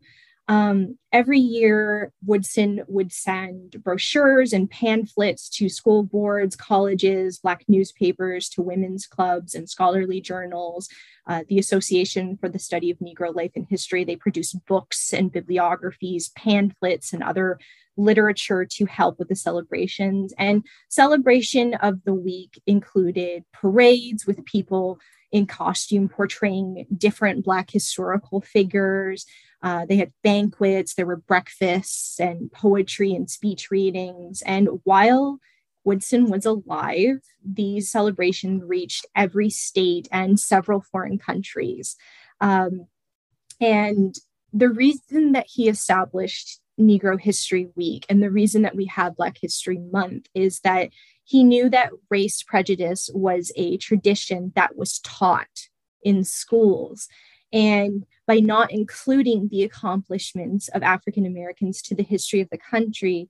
um, 0.48 0.96
every 1.12 1.40
year, 1.40 2.12
Woodson 2.24 2.84
would 2.86 3.12
send 3.12 3.82
brochures 3.82 4.52
and 4.52 4.70
pamphlets 4.70 5.48
to 5.50 5.68
school 5.68 6.04
boards, 6.04 6.54
colleges, 6.54 7.38
Black 7.38 7.64
newspapers, 7.66 8.48
to 8.50 8.62
women's 8.62 9.06
clubs 9.06 9.54
and 9.54 9.68
scholarly 9.68 10.20
journals. 10.20 10.88
Uh, 11.26 11.42
the 11.48 11.58
Association 11.58 12.36
for 12.36 12.48
the 12.48 12.60
Study 12.60 12.90
of 12.90 12.98
Negro 12.98 13.34
Life 13.34 13.52
and 13.56 13.66
History, 13.68 14.04
they 14.04 14.14
produced 14.14 14.64
books 14.66 15.12
and 15.12 15.32
bibliographies, 15.32 16.28
pamphlets, 16.36 17.12
and 17.12 17.24
other 17.24 17.58
literature 17.96 18.64
to 18.64 18.86
help 18.86 19.18
with 19.18 19.28
the 19.28 19.34
celebrations. 19.34 20.32
And 20.38 20.64
celebration 20.88 21.74
of 21.74 22.04
the 22.04 22.14
week 22.14 22.60
included 22.66 23.44
parades 23.52 24.26
with 24.26 24.44
people 24.44 25.00
in 25.32 25.46
costume 25.46 26.08
portraying 26.08 26.86
different 26.96 27.44
Black 27.44 27.70
historical 27.70 28.40
figures. 28.40 29.26
Uh, 29.62 29.86
they 29.86 29.96
had 29.96 30.12
banquets, 30.22 30.94
there 30.94 31.06
were 31.06 31.16
breakfasts 31.16 32.20
and 32.20 32.52
poetry 32.52 33.12
and 33.14 33.30
speech 33.30 33.70
readings. 33.70 34.42
And 34.42 34.68
while 34.84 35.38
Woodson 35.84 36.30
was 36.30 36.44
alive, 36.44 37.20
these 37.44 37.90
celebrations 37.90 38.62
reached 38.64 39.06
every 39.14 39.50
state 39.50 40.08
and 40.12 40.38
several 40.38 40.80
foreign 40.80 41.18
countries. 41.18 41.96
Um, 42.40 42.86
and 43.60 44.16
the 44.52 44.68
reason 44.68 45.32
that 45.32 45.46
he 45.48 45.68
established 45.68 46.60
Negro 46.78 47.18
History 47.20 47.68
Week 47.74 48.04
and 48.08 48.22
the 48.22 48.30
reason 48.30 48.62
that 48.62 48.76
we 48.76 48.86
have 48.86 49.16
Black 49.16 49.38
History 49.40 49.78
Month 49.78 50.28
is 50.34 50.60
that 50.60 50.90
he 51.24 51.42
knew 51.42 51.68
that 51.70 51.90
race 52.10 52.42
prejudice 52.42 53.10
was 53.14 53.50
a 53.56 53.76
tradition 53.78 54.52
that 54.54 54.76
was 54.76 54.98
taught 55.00 55.68
in 56.02 56.22
schools. 56.22 57.08
And 57.52 58.06
by 58.26 58.40
not 58.40 58.72
including 58.72 59.48
the 59.48 59.62
accomplishments 59.62 60.68
of 60.68 60.82
African 60.82 61.26
Americans 61.26 61.80
to 61.82 61.94
the 61.94 62.02
history 62.02 62.40
of 62.40 62.50
the 62.50 62.58
country, 62.58 63.28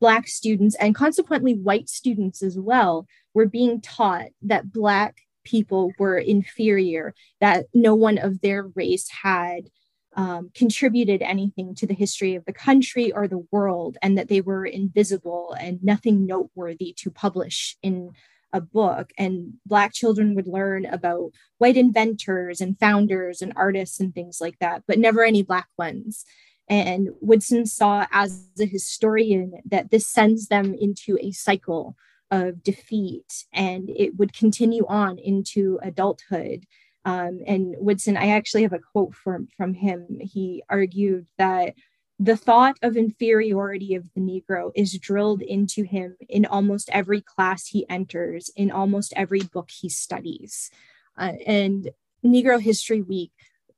Black 0.00 0.26
students 0.26 0.74
and 0.76 0.94
consequently 0.94 1.54
white 1.54 1.88
students 1.88 2.42
as 2.42 2.58
well 2.58 3.06
were 3.32 3.46
being 3.46 3.80
taught 3.80 4.26
that 4.42 4.72
Black 4.72 5.16
people 5.44 5.92
were 5.98 6.18
inferior, 6.18 7.14
that 7.40 7.66
no 7.72 7.94
one 7.94 8.18
of 8.18 8.40
their 8.40 8.66
race 8.74 9.08
had 9.22 9.68
um, 10.16 10.50
contributed 10.54 11.22
anything 11.22 11.74
to 11.74 11.86
the 11.86 11.94
history 11.94 12.34
of 12.34 12.44
the 12.44 12.52
country 12.52 13.12
or 13.12 13.26
the 13.26 13.44
world, 13.50 13.98
and 14.02 14.16
that 14.16 14.28
they 14.28 14.40
were 14.40 14.64
invisible 14.64 15.56
and 15.58 15.82
nothing 15.82 16.26
noteworthy 16.26 16.94
to 16.98 17.10
publish 17.10 17.76
in 17.82 18.12
a 18.54 18.60
book. 18.60 19.12
And 19.18 19.54
Black 19.66 19.92
children 19.92 20.34
would 20.34 20.46
learn 20.46 20.86
about 20.86 21.32
white 21.58 21.76
inventors 21.76 22.62
and 22.62 22.78
founders 22.78 23.42
and 23.42 23.52
artists 23.56 24.00
and 24.00 24.14
things 24.14 24.38
like 24.40 24.58
that, 24.60 24.84
but 24.86 24.98
never 24.98 25.22
any 25.22 25.42
Black 25.42 25.68
ones. 25.76 26.24
And 26.68 27.10
Woodson 27.20 27.66
saw 27.66 28.06
as 28.10 28.48
a 28.58 28.64
historian 28.64 29.52
that 29.66 29.90
this 29.90 30.06
sends 30.06 30.48
them 30.48 30.72
into 30.72 31.18
a 31.20 31.32
cycle 31.32 31.94
of 32.30 32.62
defeat 32.62 33.44
and 33.52 33.90
it 33.90 34.16
would 34.16 34.32
continue 34.32 34.86
on 34.88 35.18
into 35.18 35.78
adulthood 35.82 36.64
um, 37.04 37.40
and 37.46 37.74
Woodson, 37.78 38.16
I 38.16 38.28
actually 38.28 38.62
have 38.62 38.72
a 38.72 38.78
quote 38.78 39.14
from, 39.14 39.48
from 39.56 39.74
him. 39.74 40.06
He 40.20 40.62
argued 40.68 41.26
that 41.38 41.74
the 42.18 42.36
thought 42.36 42.76
of 42.82 42.96
inferiority 42.96 43.94
of 43.94 44.04
the 44.14 44.20
Negro 44.20 44.70
is 44.74 44.98
drilled 44.98 45.42
into 45.42 45.82
him 45.82 46.16
in 46.28 46.46
almost 46.46 46.88
every 46.92 47.20
class 47.20 47.66
he 47.66 47.88
enters, 47.88 48.50
in 48.56 48.70
almost 48.70 49.12
every 49.16 49.40
book 49.40 49.70
he 49.70 49.88
studies. 49.88 50.70
Uh, 51.18 51.32
and 51.46 51.90
Negro 52.24 52.60
History 52.60 53.02
Week 53.02 53.32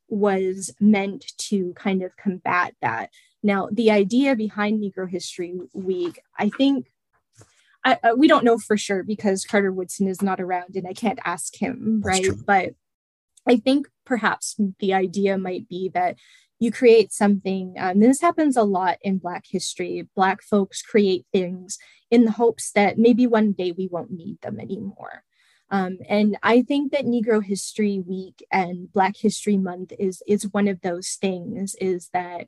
was 0.09 0.73
meant 0.79 1.33
to 1.39 1.73
kind 1.75 2.03
of 2.03 2.17
combat 2.17 2.75
that. 2.83 3.11
Now, 3.43 3.69
the 3.73 3.91
idea 3.91 4.37
behind 4.37 4.83
Negro 4.83 5.09
History 5.11 5.59
Week, 5.73 6.21
I 6.39 6.51
think 6.51 6.89
I, 7.85 7.99
uh, 8.03 8.17
we 8.17 8.27
don't 8.27 8.45
know 8.45 8.59
for 8.59 8.77
sure 8.77 9.05
because 9.05 9.45
Carter 9.45 9.73
Woodson 9.73 10.09
is 10.09 10.21
not 10.21 10.41
around 10.41 10.75
and 10.75 10.87
I 10.87 10.93
can't 10.93 11.21
ask 11.25 11.57
him, 11.57 12.03
right? 12.05 12.27
But 12.45 12.71
I 13.47 13.57
think 13.59 13.89
perhaps 14.05 14.57
the 14.81 14.93
idea 14.93 15.39
might 15.39 15.69
be 15.69 15.91
that 15.95 16.17
you 16.59 16.73
create 16.73 17.13
something, 17.13 17.75
um, 17.79 18.01
this 18.01 18.21
happens 18.21 18.57
a 18.57 18.63
lot 18.63 18.99
in 19.03 19.19
Black 19.19 19.45
history. 19.49 20.09
Black 20.15 20.43
folks 20.43 20.83
create 20.83 21.27
things 21.33 21.79
in 22.11 22.25
the 22.25 22.33
hopes 22.33 22.73
that 22.73 22.99
maybe 22.99 23.27
one 23.27 23.53
day 23.53 23.73
we 23.73 23.89
won't 23.89 24.11
need 24.11 24.41
them 24.41 24.59
anymore. 24.59 25.23
Um, 25.71 25.99
and 26.09 26.39
I 26.43 26.63
think 26.63 26.93
that 26.93 27.05
Negro 27.05 27.45
History 27.45 27.99
Week 28.07 28.45
and 28.53 28.91
Black 28.93 29.17
History 29.17 29.57
Month 29.57 29.93
is, 29.99 30.23
is 30.27 30.53
one 30.53 30.69
of 30.69 30.81
those 30.81 31.19
things, 31.21 31.75
is 31.81 32.09
that 32.13 32.47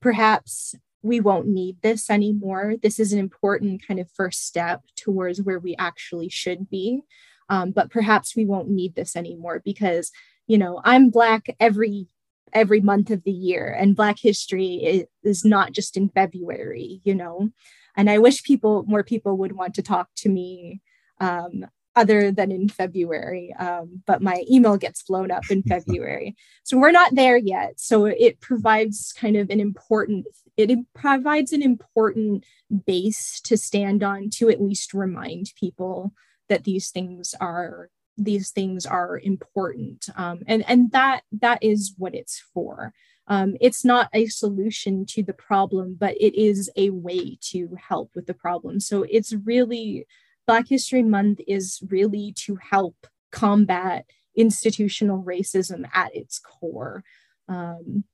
perhaps 0.00 0.74
we 1.02 1.20
won't 1.20 1.46
need 1.46 1.80
this 1.82 2.10
anymore. 2.10 2.74
This 2.80 3.00
is 3.00 3.12
an 3.12 3.18
important 3.18 3.86
kind 3.86 3.98
of 3.98 4.10
first 4.10 4.46
step 4.46 4.82
towards 4.96 5.40
where 5.40 5.58
we 5.58 5.74
actually 5.78 6.28
should 6.28 6.68
be. 6.68 7.00
Um, 7.48 7.70
but 7.70 7.90
perhaps 7.90 8.36
we 8.36 8.44
won't 8.44 8.68
need 8.68 8.94
this 8.94 9.16
anymore 9.16 9.62
because 9.64 10.12
you 10.48 10.58
know 10.58 10.80
i'm 10.82 11.10
black 11.10 11.54
every 11.60 12.08
every 12.52 12.80
month 12.80 13.10
of 13.10 13.24
the 13.24 13.32
year. 13.32 13.74
And 13.78 13.96
black 13.96 14.18
history 14.18 14.74
is, 14.76 15.04
is 15.22 15.44
not 15.44 15.72
just 15.72 15.96
in 15.96 16.08
february 16.08 17.00
you 17.04 17.14
know? 17.14 17.50
And 17.96 18.08
i 18.08 18.18
wish 18.18 18.42
people 18.42 18.84
more 18.86 19.04
people 19.04 19.36
would 19.38 19.52
want 19.52 19.74
to 19.74 19.82
talk 19.82 20.08
to 20.16 20.28
me 20.28 20.80
um, 21.20 21.66
other 21.96 22.30
than 22.30 22.52
in 22.52 22.68
february 22.68 23.52
um, 23.58 24.02
but 24.06 24.22
my 24.22 24.44
email 24.50 24.76
gets 24.76 25.02
blown 25.02 25.30
up 25.30 25.50
in 25.50 25.62
february. 25.74 26.36
So 26.64 26.78
we're 26.78 26.92
not 26.92 27.14
there 27.14 27.36
yet. 27.36 27.80
So 27.80 28.04
it 28.04 28.40
provides 28.40 29.12
kind 29.16 29.36
of 29.36 29.50
an 29.50 29.60
important 29.60 30.26
it 30.56 30.76
provides 30.92 31.52
an 31.52 31.62
important 31.62 32.44
base 32.84 33.40
to 33.42 33.56
stand 33.56 34.02
on 34.02 34.28
to 34.30 34.48
at 34.48 34.60
least 34.60 34.92
remind 34.92 35.52
people 35.58 36.12
that 36.48 36.64
these 36.64 36.90
things 36.90 37.34
are 37.40 37.90
these 38.18 38.50
things 38.50 38.84
are 38.84 39.18
important. 39.18 40.08
Um, 40.16 40.40
and 40.46 40.64
and 40.68 40.90
that 40.92 41.22
that 41.32 41.62
is 41.62 41.94
what 41.96 42.14
it's 42.14 42.42
for. 42.52 42.92
Um, 43.26 43.56
it's 43.60 43.84
not 43.84 44.08
a 44.14 44.26
solution 44.26 45.04
to 45.06 45.22
the 45.22 45.34
problem 45.34 45.96
but 45.98 46.14
it 46.18 46.34
is 46.34 46.70
a 46.76 46.90
way 46.90 47.38
to 47.50 47.76
help 47.88 48.10
with 48.14 48.26
the 48.26 48.34
problem. 48.34 48.80
So 48.80 49.04
it's 49.08 49.32
really 49.32 50.06
black 50.46 50.66
history 50.68 51.02
month 51.02 51.40
is 51.46 51.80
really 51.88 52.32
to 52.44 52.56
help 52.56 52.96
combat 53.30 54.06
institutional 54.34 55.22
racism 55.22 55.88
at 55.92 56.14
its 56.14 56.38
core. 56.38 57.04
Um, 57.48 58.04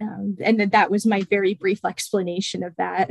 um, 0.00 0.36
and 0.42 0.60
that 0.72 0.90
was 0.90 1.06
my 1.06 1.22
very 1.22 1.54
brief 1.54 1.84
explanation 1.84 2.62
of 2.62 2.74
that. 2.76 3.10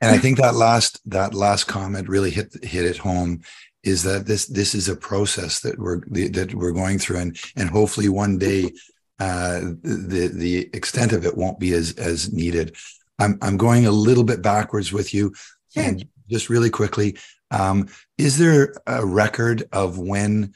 And 0.00 0.10
i 0.10 0.18
think 0.18 0.38
that 0.38 0.54
last 0.54 1.00
that 1.08 1.32
last 1.32 1.64
comment 1.64 2.08
really 2.08 2.30
hit 2.30 2.62
hit 2.62 2.84
it 2.84 2.98
home 2.98 3.42
is 3.84 4.02
that 4.02 4.26
this 4.26 4.46
this 4.46 4.74
is 4.74 4.88
a 4.88 4.96
process 4.96 5.60
that 5.60 5.78
we're 5.78 6.00
that 6.08 6.54
we're 6.54 6.72
going 6.72 6.98
through, 6.98 7.18
and 7.18 7.38
and 7.56 7.70
hopefully 7.70 8.08
one 8.08 8.38
day 8.38 8.72
uh, 9.20 9.60
the 9.82 10.30
the 10.32 10.70
extent 10.72 11.12
of 11.12 11.24
it 11.24 11.36
won't 11.36 11.60
be 11.60 11.72
as 11.72 11.94
as 11.94 12.32
needed. 12.32 12.76
I'm 13.18 13.38
I'm 13.42 13.56
going 13.56 13.86
a 13.86 13.92
little 13.92 14.24
bit 14.24 14.42
backwards 14.42 14.92
with 14.92 15.14
you, 15.14 15.34
sure. 15.72 15.84
and 15.84 16.04
just 16.28 16.48
really 16.48 16.70
quickly, 16.70 17.16
um, 17.50 17.88
is 18.18 18.38
there 18.38 18.74
a 18.86 19.04
record 19.04 19.64
of 19.72 19.98
when 19.98 20.54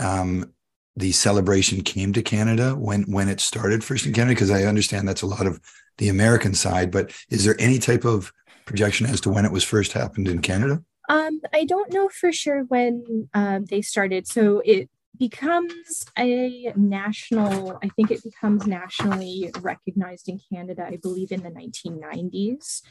um, 0.00 0.52
the 0.96 1.12
celebration 1.12 1.82
came 1.82 2.12
to 2.14 2.22
Canada 2.22 2.74
when 2.74 3.02
when 3.02 3.28
it 3.28 3.40
started 3.40 3.84
first 3.84 4.06
in 4.06 4.12
Canada? 4.12 4.34
Because 4.34 4.50
I 4.50 4.64
understand 4.64 5.06
that's 5.06 5.22
a 5.22 5.26
lot 5.26 5.46
of 5.46 5.60
the 5.98 6.08
American 6.08 6.54
side, 6.54 6.90
but 6.90 7.12
is 7.28 7.44
there 7.44 7.56
any 7.58 7.78
type 7.78 8.06
of 8.06 8.32
projection 8.64 9.06
as 9.06 9.20
to 9.20 9.30
when 9.30 9.44
it 9.44 9.52
was 9.52 9.64
first 9.64 9.92
happened 9.92 10.28
in 10.28 10.40
Canada? 10.40 10.82
Um, 11.10 11.40
I 11.52 11.64
don't 11.64 11.92
know 11.92 12.08
for 12.08 12.30
sure 12.30 12.62
when 12.68 13.28
um, 13.34 13.64
they 13.64 13.82
started. 13.82 14.28
So 14.28 14.62
it 14.64 14.88
becomes 15.18 16.06
a 16.16 16.72
national, 16.76 17.80
I 17.82 17.88
think 17.88 18.12
it 18.12 18.22
becomes 18.22 18.64
nationally 18.64 19.50
recognized 19.60 20.28
in 20.28 20.40
Canada, 20.52 20.86
I 20.86 20.98
believe 21.02 21.32
in 21.32 21.42
the 21.42 21.50
1990s. 21.50 22.82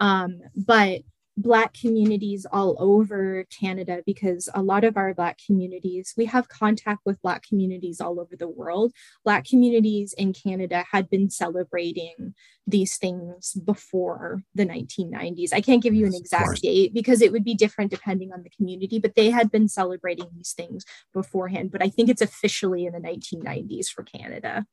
Um, 0.00 0.40
but 0.56 1.02
Black 1.40 1.72
communities 1.72 2.46
all 2.50 2.74
over 2.80 3.44
Canada 3.44 4.02
because 4.04 4.48
a 4.54 4.60
lot 4.60 4.82
of 4.82 4.96
our 4.96 5.14
Black 5.14 5.38
communities, 5.46 6.12
we 6.16 6.24
have 6.24 6.48
contact 6.48 7.02
with 7.06 7.22
Black 7.22 7.46
communities 7.46 8.00
all 8.00 8.18
over 8.18 8.34
the 8.36 8.48
world. 8.48 8.92
Black 9.24 9.46
communities 9.46 10.12
in 10.18 10.32
Canada 10.32 10.84
had 10.90 11.08
been 11.08 11.30
celebrating 11.30 12.34
these 12.66 12.96
things 12.96 13.52
before 13.52 14.42
the 14.56 14.66
1990s. 14.66 15.52
I 15.52 15.60
can't 15.60 15.82
give 15.82 15.94
you 15.94 16.06
an 16.06 16.14
exact 16.14 16.60
date 16.60 16.92
because 16.92 17.22
it 17.22 17.30
would 17.30 17.44
be 17.44 17.54
different 17.54 17.92
depending 17.92 18.32
on 18.32 18.42
the 18.42 18.50
community, 18.50 18.98
but 18.98 19.14
they 19.14 19.30
had 19.30 19.52
been 19.52 19.68
celebrating 19.68 20.26
these 20.34 20.54
things 20.54 20.84
beforehand. 21.14 21.70
But 21.70 21.84
I 21.84 21.88
think 21.88 22.08
it's 22.08 22.20
officially 22.20 22.84
in 22.84 22.94
the 22.94 22.98
1990s 22.98 23.88
for 23.88 24.02
Canada. 24.02 24.66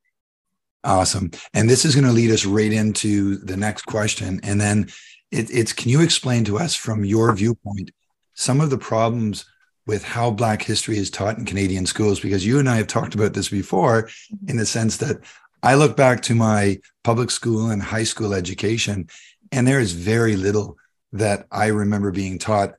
Awesome. 0.85 1.31
And 1.55 1.67
this 1.67 1.83
is 1.83 1.95
going 1.95 2.05
to 2.05 2.13
lead 2.13 2.29
us 2.29 2.45
right 2.45 2.71
into 2.71 3.37
the 3.37 3.57
next 3.57 3.87
question. 3.87 4.39
And 4.43 4.61
then 4.61 4.87
it, 5.31 5.49
it's 5.49 5.73
can 5.73 5.89
you 5.89 6.01
explain 6.01 6.45
to 6.45 6.59
us 6.59 6.75
from 6.75 7.03
your 7.03 7.33
viewpoint 7.33 7.89
some 8.35 8.61
of 8.61 8.69
the 8.69 8.77
problems 8.77 9.45
with 9.87 10.03
how 10.03 10.29
Black 10.29 10.61
history 10.61 10.97
is 10.97 11.09
taught 11.09 11.39
in 11.39 11.45
Canadian 11.45 11.87
schools? 11.87 12.19
Because 12.19 12.45
you 12.45 12.59
and 12.59 12.69
I 12.69 12.77
have 12.77 12.87
talked 12.87 13.15
about 13.15 13.33
this 13.33 13.49
before 13.49 14.03
mm-hmm. 14.03 14.49
in 14.51 14.57
the 14.57 14.65
sense 14.65 14.97
that 14.97 15.17
I 15.63 15.73
look 15.73 15.97
back 15.97 16.21
to 16.23 16.35
my 16.35 16.79
public 17.03 17.31
school 17.31 17.71
and 17.71 17.81
high 17.81 18.03
school 18.03 18.35
education, 18.35 19.09
and 19.51 19.67
there 19.67 19.79
is 19.79 19.93
very 19.93 20.35
little 20.35 20.77
that 21.13 21.47
I 21.51 21.67
remember 21.67 22.11
being 22.11 22.37
taught. 22.37 22.75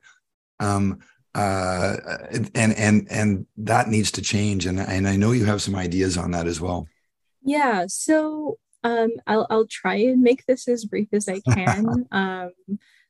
Um, 0.61 0.99
uh, 1.35 1.97
and 2.55 2.73
and 2.73 3.07
and 3.11 3.45
that 3.57 3.89
needs 3.89 4.11
to 4.11 4.21
change. 4.21 4.65
And 4.65 4.79
and 4.79 5.07
I 5.07 5.17
know 5.17 5.33
you 5.33 5.45
have 5.45 5.61
some 5.61 5.75
ideas 5.75 6.17
on 6.17 6.31
that 6.31 6.47
as 6.47 6.61
well. 6.61 6.87
Yeah. 7.47 7.85
So 7.87 8.59
um, 8.83 9.13
I'll 9.25 9.47
I'll 9.49 9.67
try 9.67 9.95
and 9.95 10.21
make 10.21 10.45
this 10.45 10.67
as 10.67 10.85
brief 10.85 11.07
as 11.13 11.27
I 11.29 11.39
can. 11.39 12.05
um, 12.11 12.51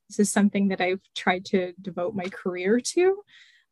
this 0.07 0.19
is 0.19 0.31
something 0.31 0.69
that 0.69 0.79
I've 0.79 1.01
tried 1.15 1.43
to 1.45 1.73
devote 1.81 2.15
my 2.15 2.25
career 2.25 2.79
to. 2.79 3.17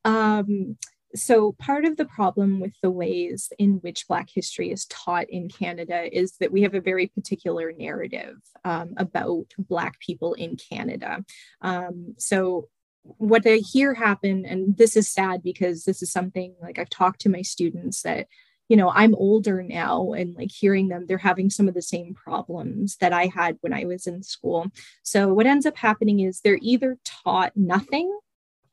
Um, 0.04 0.78
so 1.14 1.54
part 1.54 1.86
of 1.86 1.96
the 1.96 2.06
problem 2.06 2.60
with 2.60 2.74
the 2.82 2.92
ways 2.92 3.54
in 3.58 3.76
which 3.76 4.08
Black 4.08 4.30
history 4.34 4.72
is 4.72 4.86
taught 4.88 5.30
in 5.30 5.48
Canada 5.50 6.10
is 6.12 6.34
that 6.40 6.52
we 6.52 6.64
have 6.64 6.74
a 6.74 6.82
very 6.82 7.08
particular 7.08 7.72
narrative 7.72 8.36
um, 8.66 8.96
about 8.98 9.46
Black 9.58 10.00
people 10.00 10.34
in 10.34 10.58
Canada. 10.58 11.24
Um, 11.62 12.16
so 12.18 12.70
what 13.04 13.46
I 13.46 13.58
hear 13.58 13.94
happen, 13.94 14.46
and 14.46 14.76
this 14.76 14.98
is 14.98 15.08
sad 15.08 15.44
because 15.44 15.86
this 15.86 16.02
is 16.02 16.12
something 16.12 16.56
like 16.60 16.80
I've 16.80 16.90
talked 16.90 17.22
to 17.22 17.30
my 17.30 17.44
students 17.44 18.02
that 18.02 18.28
you 18.70 18.78
know 18.78 18.90
i'm 18.90 19.16
older 19.16 19.64
now 19.64 20.14
and 20.14 20.36
like 20.36 20.52
hearing 20.52 20.88
them 20.88 21.06
they're 21.08 21.18
having 21.18 21.50
some 21.50 21.68
of 21.68 21.74
the 21.74 21.82
same 21.82 22.14
problems 22.14 22.98
that 22.98 23.14
i 23.14 23.26
had 23.26 23.58
when 23.62 23.74
i 23.74 23.86
was 23.86 24.08
in 24.08 24.24
school. 24.24 24.68
So 25.04 25.34
what 25.34 25.46
ends 25.46 25.66
up 25.66 25.78
happening 25.78 26.20
is 26.20 26.40
they're 26.40 26.60
either 26.62 26.98
taught 27.04 27.54
nothing 27.56 28.12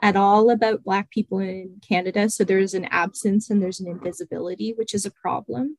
at 0.01 0.17
all 0.17 0.51
about 0.51 0.83
black 0.83 1.11
people 1.11 1.39
in 1.39 1.81
canada 1.87 2.29
so 2.29 2.45
there's 2.45 2.75
an 2.75 2.87
absence 2.87 3.51
and 3.51 3.63
there's 3.63 3.81
an 3.81 3.89
invisibility 3.89 4.73
which 4.77 4.95
is 4.95 5.07
a 5.07 5.11
problem 5.11 5.77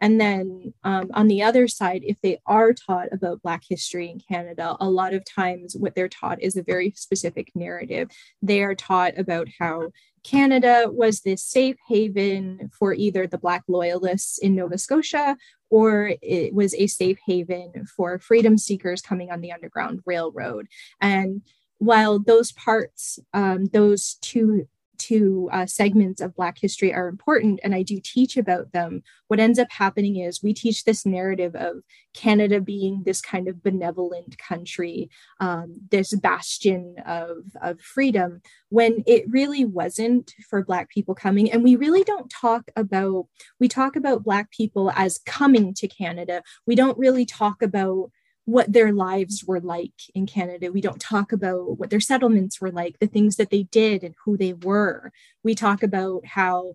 and 0.00 0.20
then 0.20 0.74
um, 0.84 1.10
on 1.14 1.28
the 1.28 1.42
other 1.42 1.68
side, 1.68 2.02
if 2.04 2.20
they 2.20 2.38
are 2.46 2.72
taught 2.72 3.08
about 3.12 3.42
Black 3.42 3.62
history 3.68 4.10
in 4.10 4.20
Canada, 4.20 4.76
a 4.78 4.88
lot 4.88 5.14
of 5.14 5.24
times 5.24 5.74
what 5.74 5.94
they're 5.94 6.08
taught 6.08 6.42
is 6.42 6.56
a 6.56 6.62
very 6.62 6.92
specific 6.96 7.50
narrative. 7.54 8.10
They 8.42 8.62
are 8.62 8.74
taught 8.74 9.18
about 9.18 9.48
how 9.58 9.90
Canada 10.22 10.86
was 10.88 11.20
this 11.20 11.42
safe 11.42 11.76
haven 11.88 12.70
for 12.76 12.92
either 12.92 13.26
the 13.26 13.38
Black 13.38 13.62
loyalists 13.68 14.38
in 14.38 14.54
Nova 14.54 14.76
Scotia 14.76 15.36
or 15.70 16.12
it 16.20 16.54
was 16.54 16.74
a 16.74 16.86
safe 16.86 17.18
haven 17.26 17.86
for 17.96 18.18
freedom 18.18 18.58
seekers 18.58 19.00
coming 19.00 19.30
on 19.30 19.40
the 19.40 19.52
Underground 19.52 20.00
Railroad. 20.04 20.68
And 21.00 21.42
while 21.78 22.18
those 22.18 22.52
parts, 22.52 23.18
um, 23.34 23.66
those 23.66 24.16
two 24.20 24.68
two 24.98 25.48
uh, 25.52 25.66
segments 25.66 26.20
of 26.20 26.34
Black 26.34 26.58
history 26.58 26.92
are 26.92 27.08
important, 27.08 27.60
and 27.62 27.74
I 27.74 27.82
do 27.82 28.00
teach 28.02 28.36
about 28.36 28.72
them, 28.72 29.02
what 29.28 29.40
ends 29.40 29.58
up 29.58 29.70
happening 29.70 30.16
is 30.16 30.42
we 30.42 30.54
teach 30.54 30.84
this 30.84 31.04
narrative 31.04 31.54
of 31.54 31.82
Canada 32.14 32.60
being 32.60 33.02
this 33.04 33.20
kind 33.20 33.48
of 33.48 33.62
benevolent 33.62 34.38
country, 34.38 35.10
um, 35.40 35.80
this 35.90 36.14
bastion 36.14 36.96
of, 37.06 37.38
of 37.60 37.80
freedom, 37.80 38.40
when 38.68 39.02
it 39.06 39.24
really 39.28 39.64
wasn't 39.64 40.32
for 40.48 40.64
Black 40.64 40.88
people 40.90 41.14
coming. 41.14 41.50
And 41.50 41.62
we 41.62 41.76
really 41.76 42.04
don't 42.04 42.30
talk 42.30 42.70
about, 42.76 43.26
we 43.60 43.68
talk 43.68 43.96
about 43.96 44.24
Black 44.24 44.50
people 44.50 44.90
as 44.94 45.18
coming 45.26 45.74
to 45.74 45.88
Canada. 45.88 46.42
We 46.66 46.74
don't 46.74 46.98
really 46.98 47.26
talk 47.26 47.62
about 47.62 48.10
what 48.46 48.72
their 48.72 48.92
lives 48.92 49.44
were 49.44 49.60
like 49.60 49.92
in 50.14 50.24
Canada. 50.24 50.72
We 50.72 50.80
don't 50.80 51.00
talk 51.00 51.32
about 51.32 51.78
what 51.78 51.90
their 51.90 52.00
settlements 52.00 52.60
were 52.60 52.70
like, 52.70 52.98
the 53.00 53.08
things 53.08 53.36
that 53.36 53.50
they 53.50 53.64
did 53.64 54.04
and 54.04 54.14
who 54.24 54.36
they 54.36 54.52
were. 54.52 55.12
We 55.42 55.56
talk 55.56 55.82
about 55.82 56.24
how, 56.24 56.74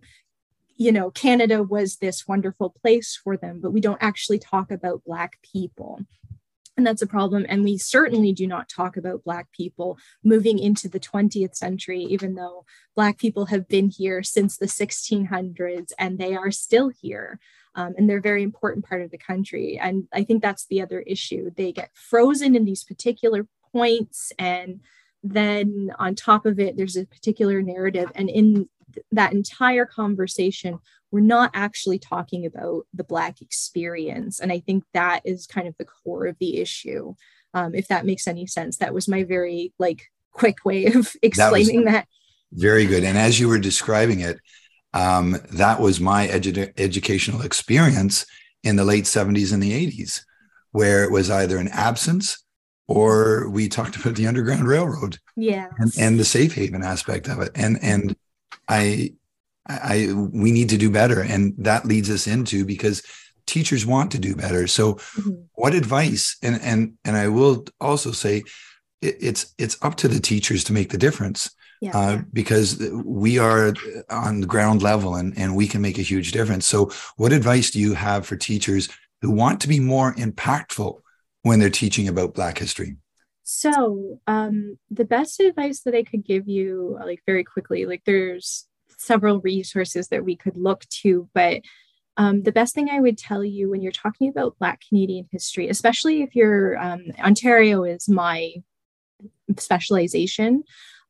you 0.76 0.92
know, 0.92 1.12
Canada 1.12 1.64
was 1.64 1.98
this 1.98 2.28
wonderful 2.28 2.72
place 2.82 3.16
for 3.16 3.38
them, 3.38 3.62
but 3.62 3.72
we 3.72 3.80
don't 3.80 4.04
actually 4.04 4.38
talk 4.38 4.70
about 4.70 5.06
Black 5.06 5.42
people. 5.42 6.02
And 6.78 6.88
that's 6.88 7.02
a 7.02 7.08
problem. 7.08 7.46
And 7.50 7.64
we 7.64 7.78
certainly 7.78 8.32
do 8.32 8.48
not 8.48 8.70
talk 8.70 8.96
about 8.96 9.26
Black 9.26 9.52
people 9.52 9.98
moving 10.24 10.58
into 10.58 10.88
the 10.88 11.02
20th 11.02 11.56
century, 11.56 12.02
even 12.04 12.36
though 12.36 12.66
Black 12.96 13.18
people 13.18 13.48
have 13.48 13.68
been 13.68 13.90
here 13.90 14.24
since 14.24 14.58
the 14.58 14.68
1600s 14.68 15.92
and 16.00 16.18
they 16.18 16.36
are 16.36 16.52
still 16.52 16.90
here 17.02 17.40
um, 17.76 17.94
and 17.98 18.10
they're 18.10 18.18
a 18.18 18.22
very 18.22 18.44
important 18.44 18.86
part 18.86 19.02
of 19.02 19.12
the 19.12 19.18
country. 19.18 19.80
And 19.82 20.08
I 20.14 20.24
think 20.24 20.42
that's 20.42 20.66
the 20.66 20.82
other 20.82 21.02
issue. 21.02 21.52
They 21.56 21.72
get 21.72 21.92
frozen 21.94 22.56
in 22.56 22.66
these 22.66 22.84
particular 22.84 23.48
points, 23.72 24.32
and 24.38 24.82
then 25.24 25.92
on 26.00 26.16
top 26.16 26.46
of 26.46 26.60
it, 26.60 26.76
there's 26.76 26.98
a 26.98 27.06
particular 27.06 27.62
narrative. 27.62 28.12
And 28.16 28.30
in 28.30 28.70
that 29.12 29.34
entire 29.34 29.86
conversation, 29.86 30.80
we're 31.12 31.20
not 31.20 31.52
actually 31.54 32.00
talking 32.00 32.46
about 32.46 32.86
the 32.94 33.04
Black 33.04 33.42
experience. 33.42 34.40
And 34.40 34.52
I 34.52 34.60
think 34.60 34.84
that 34.94 35.22
is 35.26 35.46
kind 35.48 35.68
of 35.68 35.76
the 35.78 35.86
core 35.86 36.26
of 36.26 36.38
the 36.40 36.58
issue. 36.58 37.16
Um, 37.54 37.76
if 37.76 37.88
that 37.90 38.06
makes 38.06 38.28
any 38.28 38.48
sense, 38.48 38.78
that 38.78 38.94
was 38.94 39.08
my 39.08 39.24
very 39.24 39.74
like 39.78 40.04
quick 40.32 40.64
way 40.64 40.86
of 40.86 41.14
explaining 41.22 41.86
that, 41.86 41.92
that. 41.92 42.08
Very 42.54 42.86
good. 42.86 43.04
And 43.04 43.18
as 43.18 43.40
you 43.40 43.48
were 43.48 43.60
describing 43.60 44.22
it, 44.22 44.40
um, 44.94 45.38
that 45.52 45.80
was 45.80 46.00
my 46.00 46.28
edu- 46.28 46.74
educational 46.78 47.42
experience 47.42 48.26
in 48.64 48.76
the 48.76 48.86
late 48.86 49.06
70s 49.06 49.54
and 49.54 49.64
the 49.64 49.88
80s, 49.88 50.22
where 50.72 51.04
it 51.04 51.12
was 51.12 51.30
either 51.30 51.58
an 51.58 51.70
absence 51.70 52.44
or 52.88 53.50
we 53.50 53.70
talked 53.70 53.96
about 53.96 54.16
the 54.16 54.28
Underground 54.28 54.68
Railroad. 54.68 55.18
Yeah. 55.36 55.68
And, 55.78 55.92
and 55.98 56.20
the 56.20 56.26
safe 56.26 56.54
haven 56.54 56.84
aspect 56.84 57.28
of 57.28 57.40
it. 57.40 57.52
And 57.56 57.80
and 57.82 58.16
I 58.68 59.14
I 59.68 60.10
we 60.14 60.52
need 60.52 60.70
to 60.70 60.78
do 60.78 60.90
better. 60.90 61.22
And 61.22 61.54
that 61.58 61.86
leads 61.86 62.10
us 62.10 62.28
into 62.28 62.66
because 62.66 63.04
teachers 63.46 63.86
want 63.86 64.12
to 64.12 64.20
do 64.20 64.36
better. 64.36 64.68
So 64.68 64.96
mm-hmm. 64.96 65.42
what 65.54 65.76
advice 65.76 66.38
and 66.42 66.60
and 66.62 66.94
and 67.06 67.16
I 67.16 67.28
will 67.28 67.66
also 67.80 68.12
say 68.12 68.44
it, 69.02 69.16
it's 69.20 69.54
it's 69.58 69.78
up 69.82 69.96
to 69.98 70.08
the 70.08 70.20
teachers 70.20 70.64
to 70.66 70.74
make 70.74 70.90
the 70.90 70.98
difference 70.98 71.52
yeah, 71.82 71.98
uh, 71.98 72.12
yeah. 72.12 72.22
because 72.32 72.80
we 73.04 73.40
are 73.40 73.74
on 74.10 74.42
the 74.42 74.48
ground 74.48 74.82
level 74.82 75.16
and, 75.16 75.38
and 75.38 75.56
we 75.56 75.68
can 75.68 75.82
make 75.82 75.98
a 75.98 76.04
huge 76.04 76.32
difference. 76.32 76.66
So, 76.68 76.92
what 77.18 77.34
advice 77.34 77.72
do 77.72 77.80
you 77.80 77.96
have 77.96 78.26
for 78.26 78.36
teachers 78.36 78.88
who 79.22 79.32
want 79.32 79.60
to 79.62 79.68
be 79.68 79.80
more 79.80 80.14
impactful 80.14 81.00
when 81.42 81.60
they're 81.60 81.70
teaching 81.70 82.08
about 82.08 82.36
Black 82.36 82.60
history? 82.60 82.98
So, 83.54 84.22
um, 84.28 84.78
the 84.90 85.04
best 85.04 85.42
advice 85.42 85.82
that 85.82 85.94
I 85.94 86.04
could 86.04 86.24
give 86.24 86.48
you, 86.48 86.98
like 87.04 87.22
very 87.26 87.44
quickly, 87.44 87.86
like 87.86 88.04
there's 88.06 88.66
several 88.98 89.42
resources 89.42 90.08
that 90.08 90.24
we 90.24 90.38
could 90.38 90.56
look 90.56 90.86
to, 91.02 91.28
but 91.34 91.62
um, 92.16 92.44
the 92.44 92.54
best 92.54 92.74
thing 92.74 92.90
I 92.90 93.02
would 93.02 93.18
tell 93.18 93.44
you 93.44 93.70
when 93.70 93.82
you're 93.82 93.92
talking 93.92 94.30
about 94.30 94.58
Black 94.58 94.80
Canadian 94.88 95.28
history, 95.34 95.68
especially 95.68 96.22
if 96.22 96.34
you're 96.34 96.78
um, 96.78 97.04
Ontario 97.20 97.84
is 97.84 98.08
my 98.08 98.54
specialization. 99.60 100.64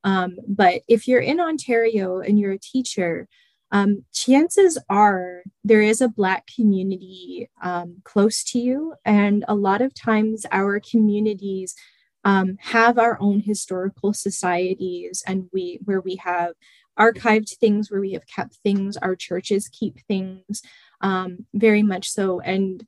Um, 0.03 0.37
but 0.47 0.81
if 0.87 1.07
you're 1.07 1.21
in 1.21 1.39
Ontario 1.39 2.21
and 2.21 2.39
you're 2.39 2.53
a 2.53 2.59
teacher, 2.59 3.27
um, 3.71 4.03
chances 4.13 4.79
are 4.89 5.43
there 5.63 5.81
is 5.81 6.01
a 6.01 6.09
Black 6.09 6.47
community 6.55 7.51
um, 7.61 7.97
close 8.03 8.43
to 8.45 8.59
you. 8.59 8.95
And 9.05 9.45
a 9.47 9.53
lot 9.53 9.83
of 9.83 9.93
times, 9.93 10.47
our 10.51 10.79
communities 10.79 11.75
um, 12.23 12.57
have 12.59 12.97
our 12.97 13.17
own 13.19 13.41
historical 13.41 14.13
societies, 14.13 15.23
and 15.25 15.49
we 15.51 15.79
where 15.83 16.01
we 16.01 16.17
have 16.17 16.53
archived 16.99 17.55
things, 17.57 17.89
where 17.89 18.01
we 18.01 18.13
have 18.13 18.27
kept 18.27 18.55
things. 18.55 18.97
Our 18.97 19.15
churches 19.15 19.69
keep 19.69 19.99
things 20.07 20.61
um, 21.01 21.45
very 21.53 21.83
much 21.83 22.09
so. 22.09 22.39
And 22.41 22.85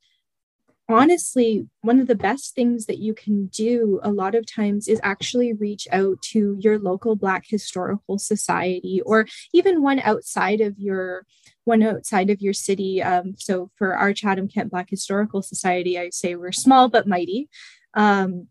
honestly, 0.90 1.68
one 1.82 2.00
of 2.00 2.08
the 2.08 2.16
best 2.16 2.54
things 2.54 2.86
that 2.86 3.00
you 3.00 3.14
can 3.14 3.48
do 3.48 4.00
a 4.04 4.12
lot 4.12 4.36
of 4.36 4.46
times 4.46 4.88
is 4.88 5.00
actually 5.04 5.54
reach 5.54 5.88
out 5.92 6.22
to 6.22 6.58
your 6.60 6.78
local 6.78 7.16
Black 7.16 7.46
Historical 7.48 8.20
Society 8.20 9.02
or 9.06 9.26
even 9.54 9.82
one 9.82 10.00
outside 10.00 10.62
of 10.62 10.78
your 10.78 11.26
one 11.66 11.82
outside 11.82 12.30
of 12.30 12.42
your 12.42 12.54
city. 12.54 13.02
Um, 13.02 13.36
so 13.38 13.72
for 13.78 13.96
our 13.96 14.14
Chatham 14.14 14.50
Kent 14.50 14.72
Black 14.72 14.90
Historical 14.90 15.42
Society, 15.42 15.98
I 15.98 16.10
say 16.10 16.36
we're 16.36 16.52
small 16.52 16.90
but 16.90 17.08
mighty. 17.08 17.50
Um, 17.94 18.48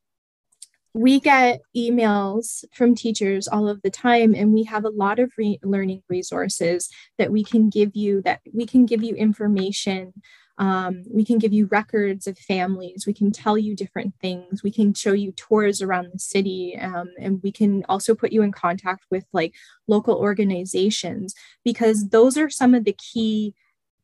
we 0.95 1.21
get 1.21 1.61
emails 1.77 2.65
from 2.75 2.95
teachers 2.95 3.49
all 3.49 3.69
of 3.69 3.81
the 3.83 3.91
time 3.91 4.35
and 4.35 4.53
we 4.53 4.65
have 4.65 4.85
a 4.85 4.91
lot 4.91 5.19
of 5.19 5.33
re- 5.39 5.59
learning 5.63 6.03
resources 6.09 6.91
that 7.19 7.33
we 7.33 7.43
can 7.43 7.71
give 7.71 7.97
you 7.97 8.21
that 8.23 8.41
we 8.53 8.67
can 8.67 8.85
give 8.85 9.03
you 9.03 9.15
information 9.15 10.13
um, 10.59 11.05
we 11.11 11.25
can 11.25 11.39
give 11.39 11.53
you 11.53 11.67
records 11.67 12.27
of 12.27 12.39
families. 12.39 13.05
We 13.07 13.15
can 13.15 13.33
tell 13.33 13.57
you 13.57 13.75
different 13.75 14.15
things. 14.21 14.63
We 14.63 14.71
can 14.71 14.95
show 14.95 15.13
you 15.13 15.33
tours 15.33 15.81
around 15.81 16.11
the 16.13 16.19
city. 16.19 16.79
Um, 16.79 17.09
and 17.19 17.41
we 17.43 17.51
can 17.51 17.85
also 17.89 18.15
put 18.15 18.33
you 18.33 18.43
in 18.43 18.53
contact 18.53 19.07
with 19.11 19.25
like 19.33 19.55
local 19.89 20.15
organizations 20.15 21.35
because 21.65 22.11
those 22.11 22.37
are 22.37 22.51
some 22.51 22.75
of 22.75 22.85
the 22.85 22.93
key 22.93 23.55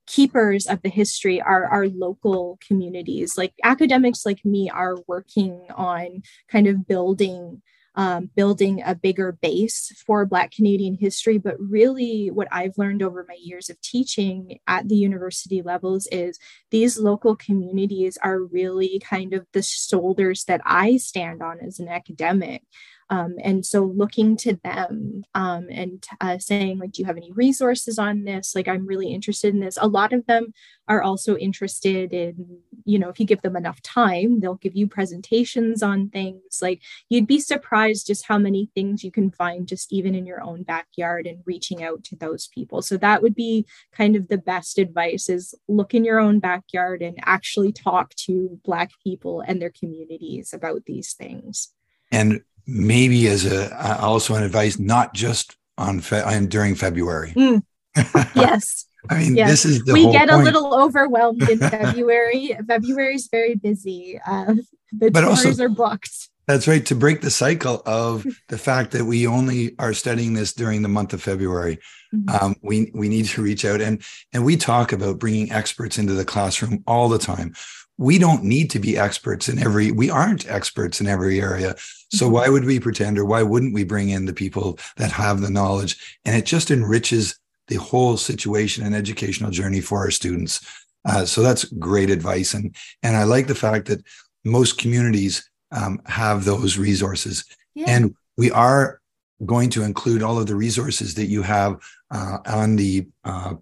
keepers 0.08 0.66
of 0.66 0.82
the 0.82 0.88
history 0.88 1.40
are 1.40 1.66
our 1.66 1.88
local 1.88 2.58
communities. 2.66 3.36
Like 3.36 3.52
academics 3.62 4.24
like 4.26 4.44
me 4.44 4.70
are 4.70 4.96
working 5.06 5.66
on 5.74 6.22
kind 6.50 6.66
of 6.66 6.86
building 6.86 7.62
um, 7.94 8.30
building 8.36 8.80
a 8.86 8.94
bigger 8.94 9.32
base 9.32 9.92
for 10.06 10.24
Black 10.24 10.52
Canadian 10.52 10.94
history. 10.94 11.36
But 11.36 11.56
really, 11.58 12.30
what 12.30 12.46
I've 12.52 12.78
learned 12.78 13.02
over 13.02 13.26
my 13.28 13.36
years 13.42 13.68
of 13.68 13.80
teaching 13.80 14.60
at 14.68 14.88
the 14.88 14.94
university 14.94 15.62
levels 15.62 16.06
is 16.12 16.38
these 16.70 16.96
local 16.96 17.34
communities 17.34 18.16
are 18.22 18.40
really 18.40 19.02
kind 19.04 19.34
of 19.34 19.46
the 19.52 19.62
shoulders 19.62 20.44
that 20.44 20.60
I 20.64 20.96
stand 20.98 21.42
on 21.42 21.58
as 21.58 21.80
an 21.80 21.88
academic. 21.88 22.62
Um, 23.10 23.36
and 23.42 23.64
so 23.64 23.84
looking 23.84 24.36
to 24.38 24.58
them 24.62 25.24
um, 25.34 25.68
and 25.70 26.04
uh, 26.20 26.38
saying 26.38 26.78
like 26.78 26.92
do 26.92 27.02
you 27.02 27.06
have 27.06 27.16
any 27.16 27.32
resources 27.32 27.98
on 27.98 28.24
this? 28.24 28.54
Like 28.54 28.68
i'm 28.68 28.86
really 28.86 29.12
interested 29.12 29.54
in 29.54 29.60
this. 29.60 29.78
A 29.80 29.88
lot 29.88 30.12
of 30.12 30.26
them 30.26 30.52
are 30.88 31.02
also 31.02 31.36
interested 31.36 32.12
in 32.12 32.58
you 32.84 32.98
know 32.98 33.08
if 33.08 33.20
you 33.20 33.26
give 33.26 33.42
them 33.42 33.56
enough 33.56 33.80
time 33.82 34.40
they'll 34.40 34.54
give 34.54 34.76
you 34.76 34.86
presentations 34.86 35.82
on 35.82 36.08
things. 36.10 36.60
Like 36.60 36.82
you'd 37.08 37.26
be 37.26 37.40
surprised 37.40 38.06
just 38.06 38.26
how 38.26 38.38
many 38.38 38.70
things 38.74 39.04
you 39.04 39.10
can 39.10 39.30
find 39.30 39.66
just 39.66 39.92
even 39.92 40.14
in 40.14 40.26
your 40.26 40.42
own 40.42 40.62
backyard 40.62 41.26
and 41.26 41.42
reaching 41.46 41.82
out 41.82 42.04
to 42.04 42.16
those 42.16 42.48
people. 42.48 42.82
So 42.82 42.96
that 42.98 43.22
would 43.22 43.34
be 43.34 43.66
kind 43.92 44.16
of 44.16 44.28
the 44.28 44.38
best 44.38 44.78
advice 44.78 45.28
is 45.28 45.54
look 45.66 45.94
in 45.94 46.04
your 46.04 46.18
own 46.18 46.40
backyard 46.40 47.02
and 47.02 47.18
actually 47.24 47.72
talk 47.72 48.14
to 48.14 48.58
black 48.64 48.90
people 49.02 49.42
and 49.46 49.60
their 49.60 49.70
communities 49.70 50.52
about 50.52 50.84
these 50.84 51.14
things. 51.14 51.72
And 52.10 52.42
maybe 52.68 53.26
as 53.28 53.46
a 53.46 53.98
also 54.00 54.34
an 54.34 54.42
advice, 54.42 54.78
not 54.78 55.14
just 55.14 55.56
on 55.78 56.00
fe- 56.00 56.46
during 56.48 56.74
February. 56.74 57.32
Mm. 57.32 57.62
Yes. 58.36 58.84
I 59.10 59.18
mean, 59.18 59.36
yes. 59.36 59.48
this 59.48 59.64
is 59.64 59.84
we 59.92 60.10
get 60.12 60.28
point. 60.28 60.42
a 60.42 60.44
little 60.44 60.74
overwhelmed 60.74 61.48
in 61.48 61.58
February. 61.58 62.56
February 62.66 63.14
is 63.14 63.28
very 63.30 63.54
busy. 63.54 64.20
Uh, 64.26 64.54
the 64.92 65.10
but 65.10 65.22
tours 65.22 65.46
also, 65.46 65.64
are 65.64 65.68
booked. 65.68 66.28
That's 66.46 66.68
right. 66.68 66.84
To 66.86 66.94
break 66.94 67.20
the 67.20 67.30
cycle 67.30 67.80
of 67.86 68.26
the 68.48 68.58
fact 68.58 68.90
that 68.90 69.04
we 69.04 69.26
only 69.26 69.76
are 69.78 69.94
studying 69.94 70.34
this 70.34 70.52
during 70.52 70.82
the 70.82 70.88
month 70.88 71.12
of 71.12 71.22
February, 71.22 71.78
mm-hmm. 72.14 72.44
um, 72.44 72.56
we 72.62 72.90
we 72.92 73.08
need 73.08 73.26
to 73.26 73.42
reach 73.42 73.64
out 73.64 73.80
and 73.80 74.02
and 74.32 74.44
we 74.44 74.56
talk 74.56 74.92
about 74.92 75.18
bringing 75.18 75.50
experts 75.52 75.96
into 75.96 76.12
the 76.12 76.24
classroom 76.24 76.82
all 76.86 77.08
the 77.08 77.18
time 77.18 77.54
we 77.98 78.16
don't 78.16 78.44
need 78.44 78.70
to 78.70 78.78
be 78.78 78.96
experts 78.96 79.48
in 79.48 79.58
every 79.58 79.90
we 79.90 80.08
aren't 80.08 80.48
experts 80.48 81.00
in 81.00 81.06
every 81.06 81.40
area 81.40 81.74
so 82.10 82.24
mm-hmm. 82.24 82.34
why 82.34 82.48
would 82.48 82.64
we 82.64 82.80
pretend 82.80 83.18
or 83.18 83.24
why 83.24 83.42
wouldn't 83.42 83.74
we 83.74 83.84
bring 83.84 84.08
in 84.10 84.26
the 84.26 84.32
people 84.32 84.78
that 84.96 85.12
have 85.12 85.40
the 85.40 85.50
knowledge 85.50 86.18
and 86.24 86.36
it 86.36 86.46
just 86.46 86.70
enriches 86.70 87.38
the 87.68 87.76
whole 87.76 88.16
situation 88.16 88.84
and 88.84 88.94
educational 88.94 89.50
journey 89.50 89.80
for 89.80 89.98
our 89.98 90.10
students 90.10 90.66
uh, 91.04 91.24
so 91.24 91.42
that's 91.42 91.64
great 91.64 92.10
advice 92.10 92.54
and 92.54 92.74
and 93.02 93.16
i 93.16 93.24
like 93.24 93.46
the 93.46 93.54
fact 93.54 93.86
that 93.86 94.02
most 94.44 94.78
communities 94.78 95.48
um, 95.72 96.00
have 96.06 96.44
those 96.44 96.78
resources 96.78 97.44
yeah. 97.74 97.84
and 97.88 98.14
we 98.36 98.50
are 98.50 99.00
going 99.44 99.70
to 99.70 99.82
include 99.82 100.22
all 100.22 100.38
of 100.38 100.46
the 100.46 100.56
resources 100.56 101.14
that 101.14 101.26
you 101.26 101.42
have 101.42 101.78
uh, 102.10 102.38
on 102.46 102.76
the 102.76 103.06
uh, 103.24 103.54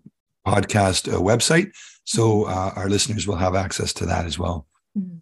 podcast 0.46 1.12
uh, 1.12 1.18
website 1.18 1.70
so 2.06 2.44
uh, 2.44 2.72
our 2.76 2.88
listeners 2.88 3.26
will 3.26 3.36
have 3.36 3.54
access 3.54 3.92
to 3.94 4.06
that 4.06 4.24
as 4.24 4.38
well. 4.38 4.66
Mm-hmm. 4.96 5.16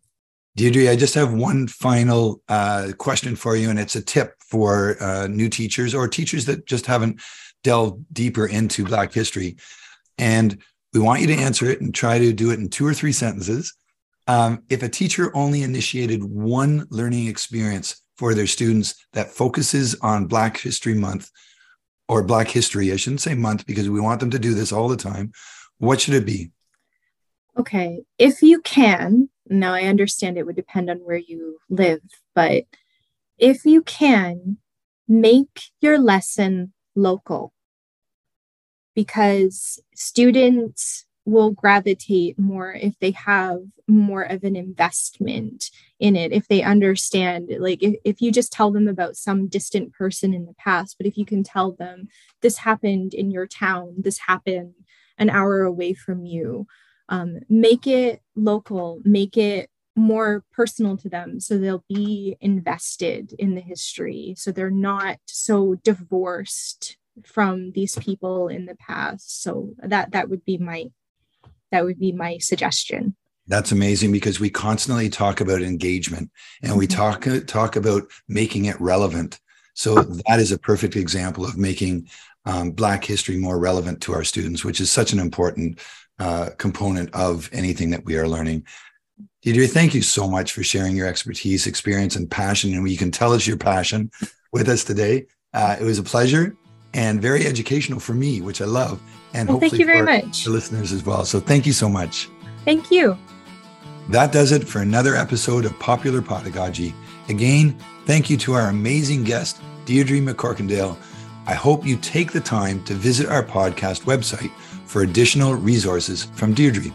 Deirdre, 0.56 0.88
I 0.88 0.96
just 0.96 1.14
have 1.14 1.32
one 1.32 1.66
final 1.66 2.40
uh, 2.48 2.92
question 2.96 3.34
for 3.34 3.56
you, 3.56 3.70
and 3.70 3.78
it's 3.78 3.96
a 3.96 4.02
tip 4.02 4.34
for 4.40 4.96
uh, 5.02 5.26
new 5.26 5.48
teachers 5.48 5.94
or 5.94 6.06
teachers 6.06 6.44
that 6.46 6.66
just 6.66 6.86
haven't 6.86 7.20
delved 7.64 8.04
deeper 8.12 8.46
into 8.46 8.84
Black 8.84 9.12
history. 9.12 9.56
And 10.16 10.62
we 10.92 11.00
want 11.00 11.20
you 11.20 11.26
to 11.26 11.34
answer 11.34 11.68
it 11.68 11.80
and 11.80 11.92
try 11.92 12.18
to 12.18 12.32
do 12.32 12.52
it 12.52 12.60
in 12.60 12.68
two 12.68 12.86
or 12.86 12.94
three 12.94 13.10
sentences. 13.10 13.74
Um, 14.28 14.62
if 14.68 14.82
a 14.82 14.88
teacher 14.88 15.36
only 15.36 15.62
initiated 15.62 16.22
one 16.22 16.86
learning 16.88 17.26
experience 17.26 18.00
for 18.16 18.32
their 18.32 18.46
students 18.46 18.94
that 19.12 19.30
focuses 19.30 19.96
on 20.02 20.26
Black 20.26 20.58
History 20.58 20.94
Month 20.94 21.30
or 22.08 22.22
Black 22.22 22.48
History, 22.48 22.92
I 22.92 22.96
shouldn't 22.96 23.22
say 23.22 23.34
month 23.34 23.66
because 23.66 23.90
we 23.90 24.00
want 24.00 24.20
them 24.20 24.30
to 24.30 24.38
do 24.38 24.54
this 24.54 24.72
all 24.72 24.88
the 24.88 24.96
time, 24.96 25.32
what 25.78 26.00
should 26.00 26.14
it 26.14 26.24
be? 26.24 26.52
Okay, 27.56 28.02
if 28.18 28.40
you 28.40 28.60
can, 28.62 29.28
now 29.48 29.74
I 29.74 29.82
understand 29.82 30.36
it 30.36 30.46
would 30.46 30.56
depend 30.56 30.90
on 30.90 30.98
where 30.98 31.18
you 31.18 31.58
live, 31.68 32.00
but 32.34 32.64
if 33.38 33.64
you 33.64 33.82
can, 33.82 34.58
make 35.08 35.70
your 35.80 35.98
lesson 35.98 36.72
local. 36.94 37.52
Because 38.94 39.80
students 39.94 41.04
will 41.26 41.50
gravitate 41.50 42.38
more 42.38 42.72
if 42.74 42.98
they 43.00 43.10
have 43.10 43.58
more 43.88 44.22
of 44.22 44.44
an 44.44 44.54
investment 44.56 45.70
in 45.98 46.16
it 46.16 46.32
if 46.32 46.46
they 46.48 46.62
understand 46.62 47.50
like 47.60 47.82
if, 47.82 47.94
if 48.04 48.20
you 48.20 48.30
just 48.30 48.52
tell 48.52 48.70
them 48.70 48.86
about 48.86 49.16
some 49.16 49.48
distant 49.48 49.90
person 49.94 50.34
in 50.34 50.44
the 50.44 50.52
past 50.54 50.96
but 50.98 51.06
if 51.06 51.16
you 51.16 51.24
can 51.24 51.42
tell 51.42 51.72
them 51.72 52.08
this 52.42 52.58
happened 52.58 53.14
in 53.14 53.30
your 53.30 53.46
town. 53.46 53.94
This 53.98 54.18
happened 54.18 54.74
an 55.16 55.30
hour 55.30 55.62
away 55.62 55.94
from 55.94 56.26
you 56.26 56.66
um, 57.08 57.40
make 57.48 57.86
it 57.86 58.22
local 58.34 59.00
make 59.04 59.36
it 59.36 59.70
more 59.96 60.44
personal 60.52 60.96
to 60.96 61.08
them 61.08 61.38
so 61.38 61.56
they'll 61.56 61.84
be 61.88 62.36
invested 62.40 63.32
in 63.38 63.54
the 63.54 63.60
history. 63.60 64.34
So 64.36 64.50
they're 64.50 64.70
not 64.70 65.18
so 65.26 65.76
divorced 65.76 66.96
from 67.24 67.72
these 67.72 67.96
people 67.96 68.48
in 68.48 68.66
the 68.66 68.74
past. 68.74 69.42
So 69.42 69.70
that 69.78 70.12
that 70.12 70.28
would 70.28 70.44
be 70.44 70.58
my 70.58 70.90
that 71.70 71.84
would 71.84 71.98
be 71.98 72.12
my 72.12 72.38
suggestion. 72.38 73.16
That's 73.46 73.72
amazing 73.72 74.10
because 74.10 74.40
we 74.40 74.50
constantly 74.50 75.10
talk 75.10 75.40
about 75.40 75.62
engagement 75.62 76.30
and 76.62 76.76
we 76.76 76.88
mm-hmm. 76.88 76.96
talk 76.96 77.46
talk 77.46 77.76
about 77.76 78.10
making 78.28 78.64
it 78.64 78.80
relevant. 78.80 79.38
So 79.74 79.94
that 79.94 80.40
is 80.40 80.52
a 80.52 80.58
perfect 80.58 80.96
example 80.96 81.44
of 81.44 81.56
making 81.56 82.08
um, 82.46 82.72
black 82.72 83.04
history 83.04 83.36
more 83.36 83.58
relevant 83.58 84.02
to 84.02 84.12
our 84.12 84.22
students 84.22 84.64
which 84.64 84.78
is 84.78 84.90
such 84.90 85.14
an 85.14 85.18
important 85.18 85.80
uh, 86.18 86.50
component 86.58 87.12
of 87.14 87.50
anything 87.52 87.90
that 87.90 88.04
we 88.04 88.16
are 88.16 88.28
learning. 88.28 88.64
Deirdre, 89.42 89.66
thank 89.66 89.94
you 89.94 90.02
so 90.02 90.28
much 90.28 90.52
for 90.52 90.62
sharing 90.62 90.96
your 90.96 91.06
expertise, 91.06 91.66
experience, 91.66 92.16
and 92.16 92.30
passion. 92.30 92.72
And 92.72 92.88
you 92.90 92.96
can 92.96 93.10
tell 93.10 93.32
us 93.32 93.46
your 93.46 93.56
passion 93.56 94.10
with 94.52 94.68
us 94.68 94.84
today. 94.84 95.26
Uh, 95.52 95.76
it 95.80 95.84
was 95.84 95.98
a 95.98 96.02
pleasure 96.02 96.56
and 96.94 97.20
very 97.20 97.46
educational 97.46 98.00
for 98.00 98.14
me, 98.14 98.40
which 98.40 98.62
I 98.62 98.64
love. 98.64 99.00
And 99.34 99.48
well, 99.48 99.58
hopefully 99.58 99.70
thank 99.70 99.80
you 99.80 99.86
very 99.86 100.02
much. 100.02 100.44
the 100.44 100.50
listeners 100.50 100.92
as 100.92 101.04
well. 101.04 101.24
So 101.24 101.40
thank 101.40 101.66
you 101.66 101.72
so 101.72 101.88
much. 101.88 102.28
Thank 102.64 102.90
you. 102.90 103.18
That 104.08 104.32
does 104.32 104.52
it 104.52 104.66
for 104.66 104.80
another 104.80 105.16
episode 105.16 105.64
of 105.64 105.78
Popular 105.78 106.22
Pedagogy. 106.22 106.94
Again, 107.28 107.76
thank 108.06 108.30
you 108.30 108.36
to 108.38 108.52
our 108.52 108.68
amazing 108.68 109.24
guest, 109.24 109.60
Deirdre 109.86 110.18
McCorkindale. 110.18 110.96
I 111.46 111.54
hope 111.54 111.86
you 111.86 111.96
take 111.96 112.32
the 112.32 112.40
time 112.40 112.82
to 112.84 112.94
visit 112.94 113.28
our 113.28 113.42
podcast 113.42 114.02
website 114.04 114.50
for 114.86 115.02
additional 115.02 115.54
resources 115.54 116.24
from 116.34 116.54
Deirdre. 116.54 116.92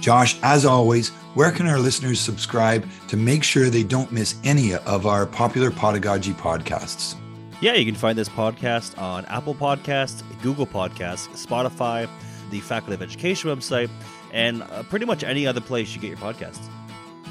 Josh, 0.00 0.38
as 0.42 0.64
always, 0.64 1.10
where 1.34 1.50
can 1.50 1.66
our 1.66 1.78
listeners 1.78 2.20
subscribe 2.20 2.88
to 3.08 3.16
make 3.16 3.42
sure 3.42 3.68
they 3.70 3.82
don't 3.82 4.10
miss 4.12 4.36
any 4.44 4.74
of 4.74 5.06
our 5.06 5.26
popular 5.26 5.70
pedagogy 5.70 6.32
podcasts? 6.32 7.16
Yeah, 7.60 7.74
you 7.74 7.84
can 7.84 7.96
find 7.96 8.16
this 8.16 8.28
podcast 8.28 8.96
on 9.00 9.24
Apple 9.26 9.54
Podcasts, 9.54 10.22
Google 10.42 10.66
Podcasts, 10.66 11.28
Spotify, 11.30 12.08
the 12.50 12.60
Faculty 12.60 12.94
of 12.94 13.02
Education 13.02 13.50
website, 13.50 13.90
and 14.32 14.62
uh, 14.62 14.84
pretty 14.84 15.06
much 15.06 15.24
any 15.24 15.46
other 15.46 15.60
place 15.60 15.94
you 15.94 16.00
get 16.00 16.08
your 16.08 16.18
podcasts. 16.18 16.68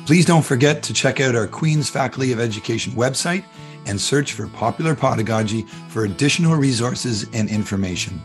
Please 0.06 0.26
don't 0.26 0.44
forget 0.44 0.84
to 0.84 0.94
check 0.94 1.20
out 1.20 1.36
our 1.36 1.48
Queen's 1.48 1.90
Faculty 1.90 2.32
of 2.32 2.40
Education 2.40 2.94
website 2.94 3.44
and 3.86 4.00
search 4.00 4.34
for 4.34 4.48
Popular 4.48 4.96
Pedagogy 4.96 5.64
for 5.90 6.06
additional 6.06 6.56
resources 6.56 7.26
and 7.34 7.50
information. 7.50 8.22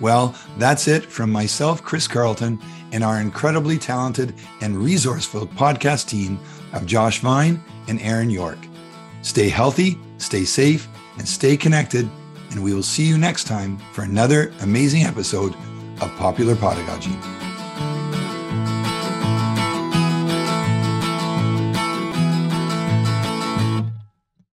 Well, 0.00 0.34
that's 0.58 0.88
it 0.88 1.04
from 1.04 1.30
myself, 1.30 1.82
Chris 1.82 2.08
Carlton, 2.08 2.60
and 2.92 3.04
our 3.04 3.20
incredibly 3.20 3.78
talented 3.78 4.34
and 4.60 4.76
resourceful 4.76 5.46
podcast 5.46 6.08
team 6.08 6.38
of 6.72 6.86
Josh 6.86 7.20
Vine 7.20 7.62
and 7.88 8.00
Aaron 8.00 8.30
York. 8.30 8.58
Stay 9.22 9.48
healthy, 9.48 9.98
stay 10.18 10.44
safe, 10.44 10.88
and 11.18 11.28
stay 11.28 11.56
connected, 11.56 12.08
and 12.50 12.62
we 12.62 12.74
will 12.74 12.82
see 12.82 13.04
you 13.04 13.18
next 13.18 13.44
time 13.44 13.78
for 13.92 14.02
another 14.02 14.52
amazing 14.62 15.02
episode 15.02 15.54
of 16.00 16.10
Popular 16.16 16.56
Pedagogy. 16.56 17.39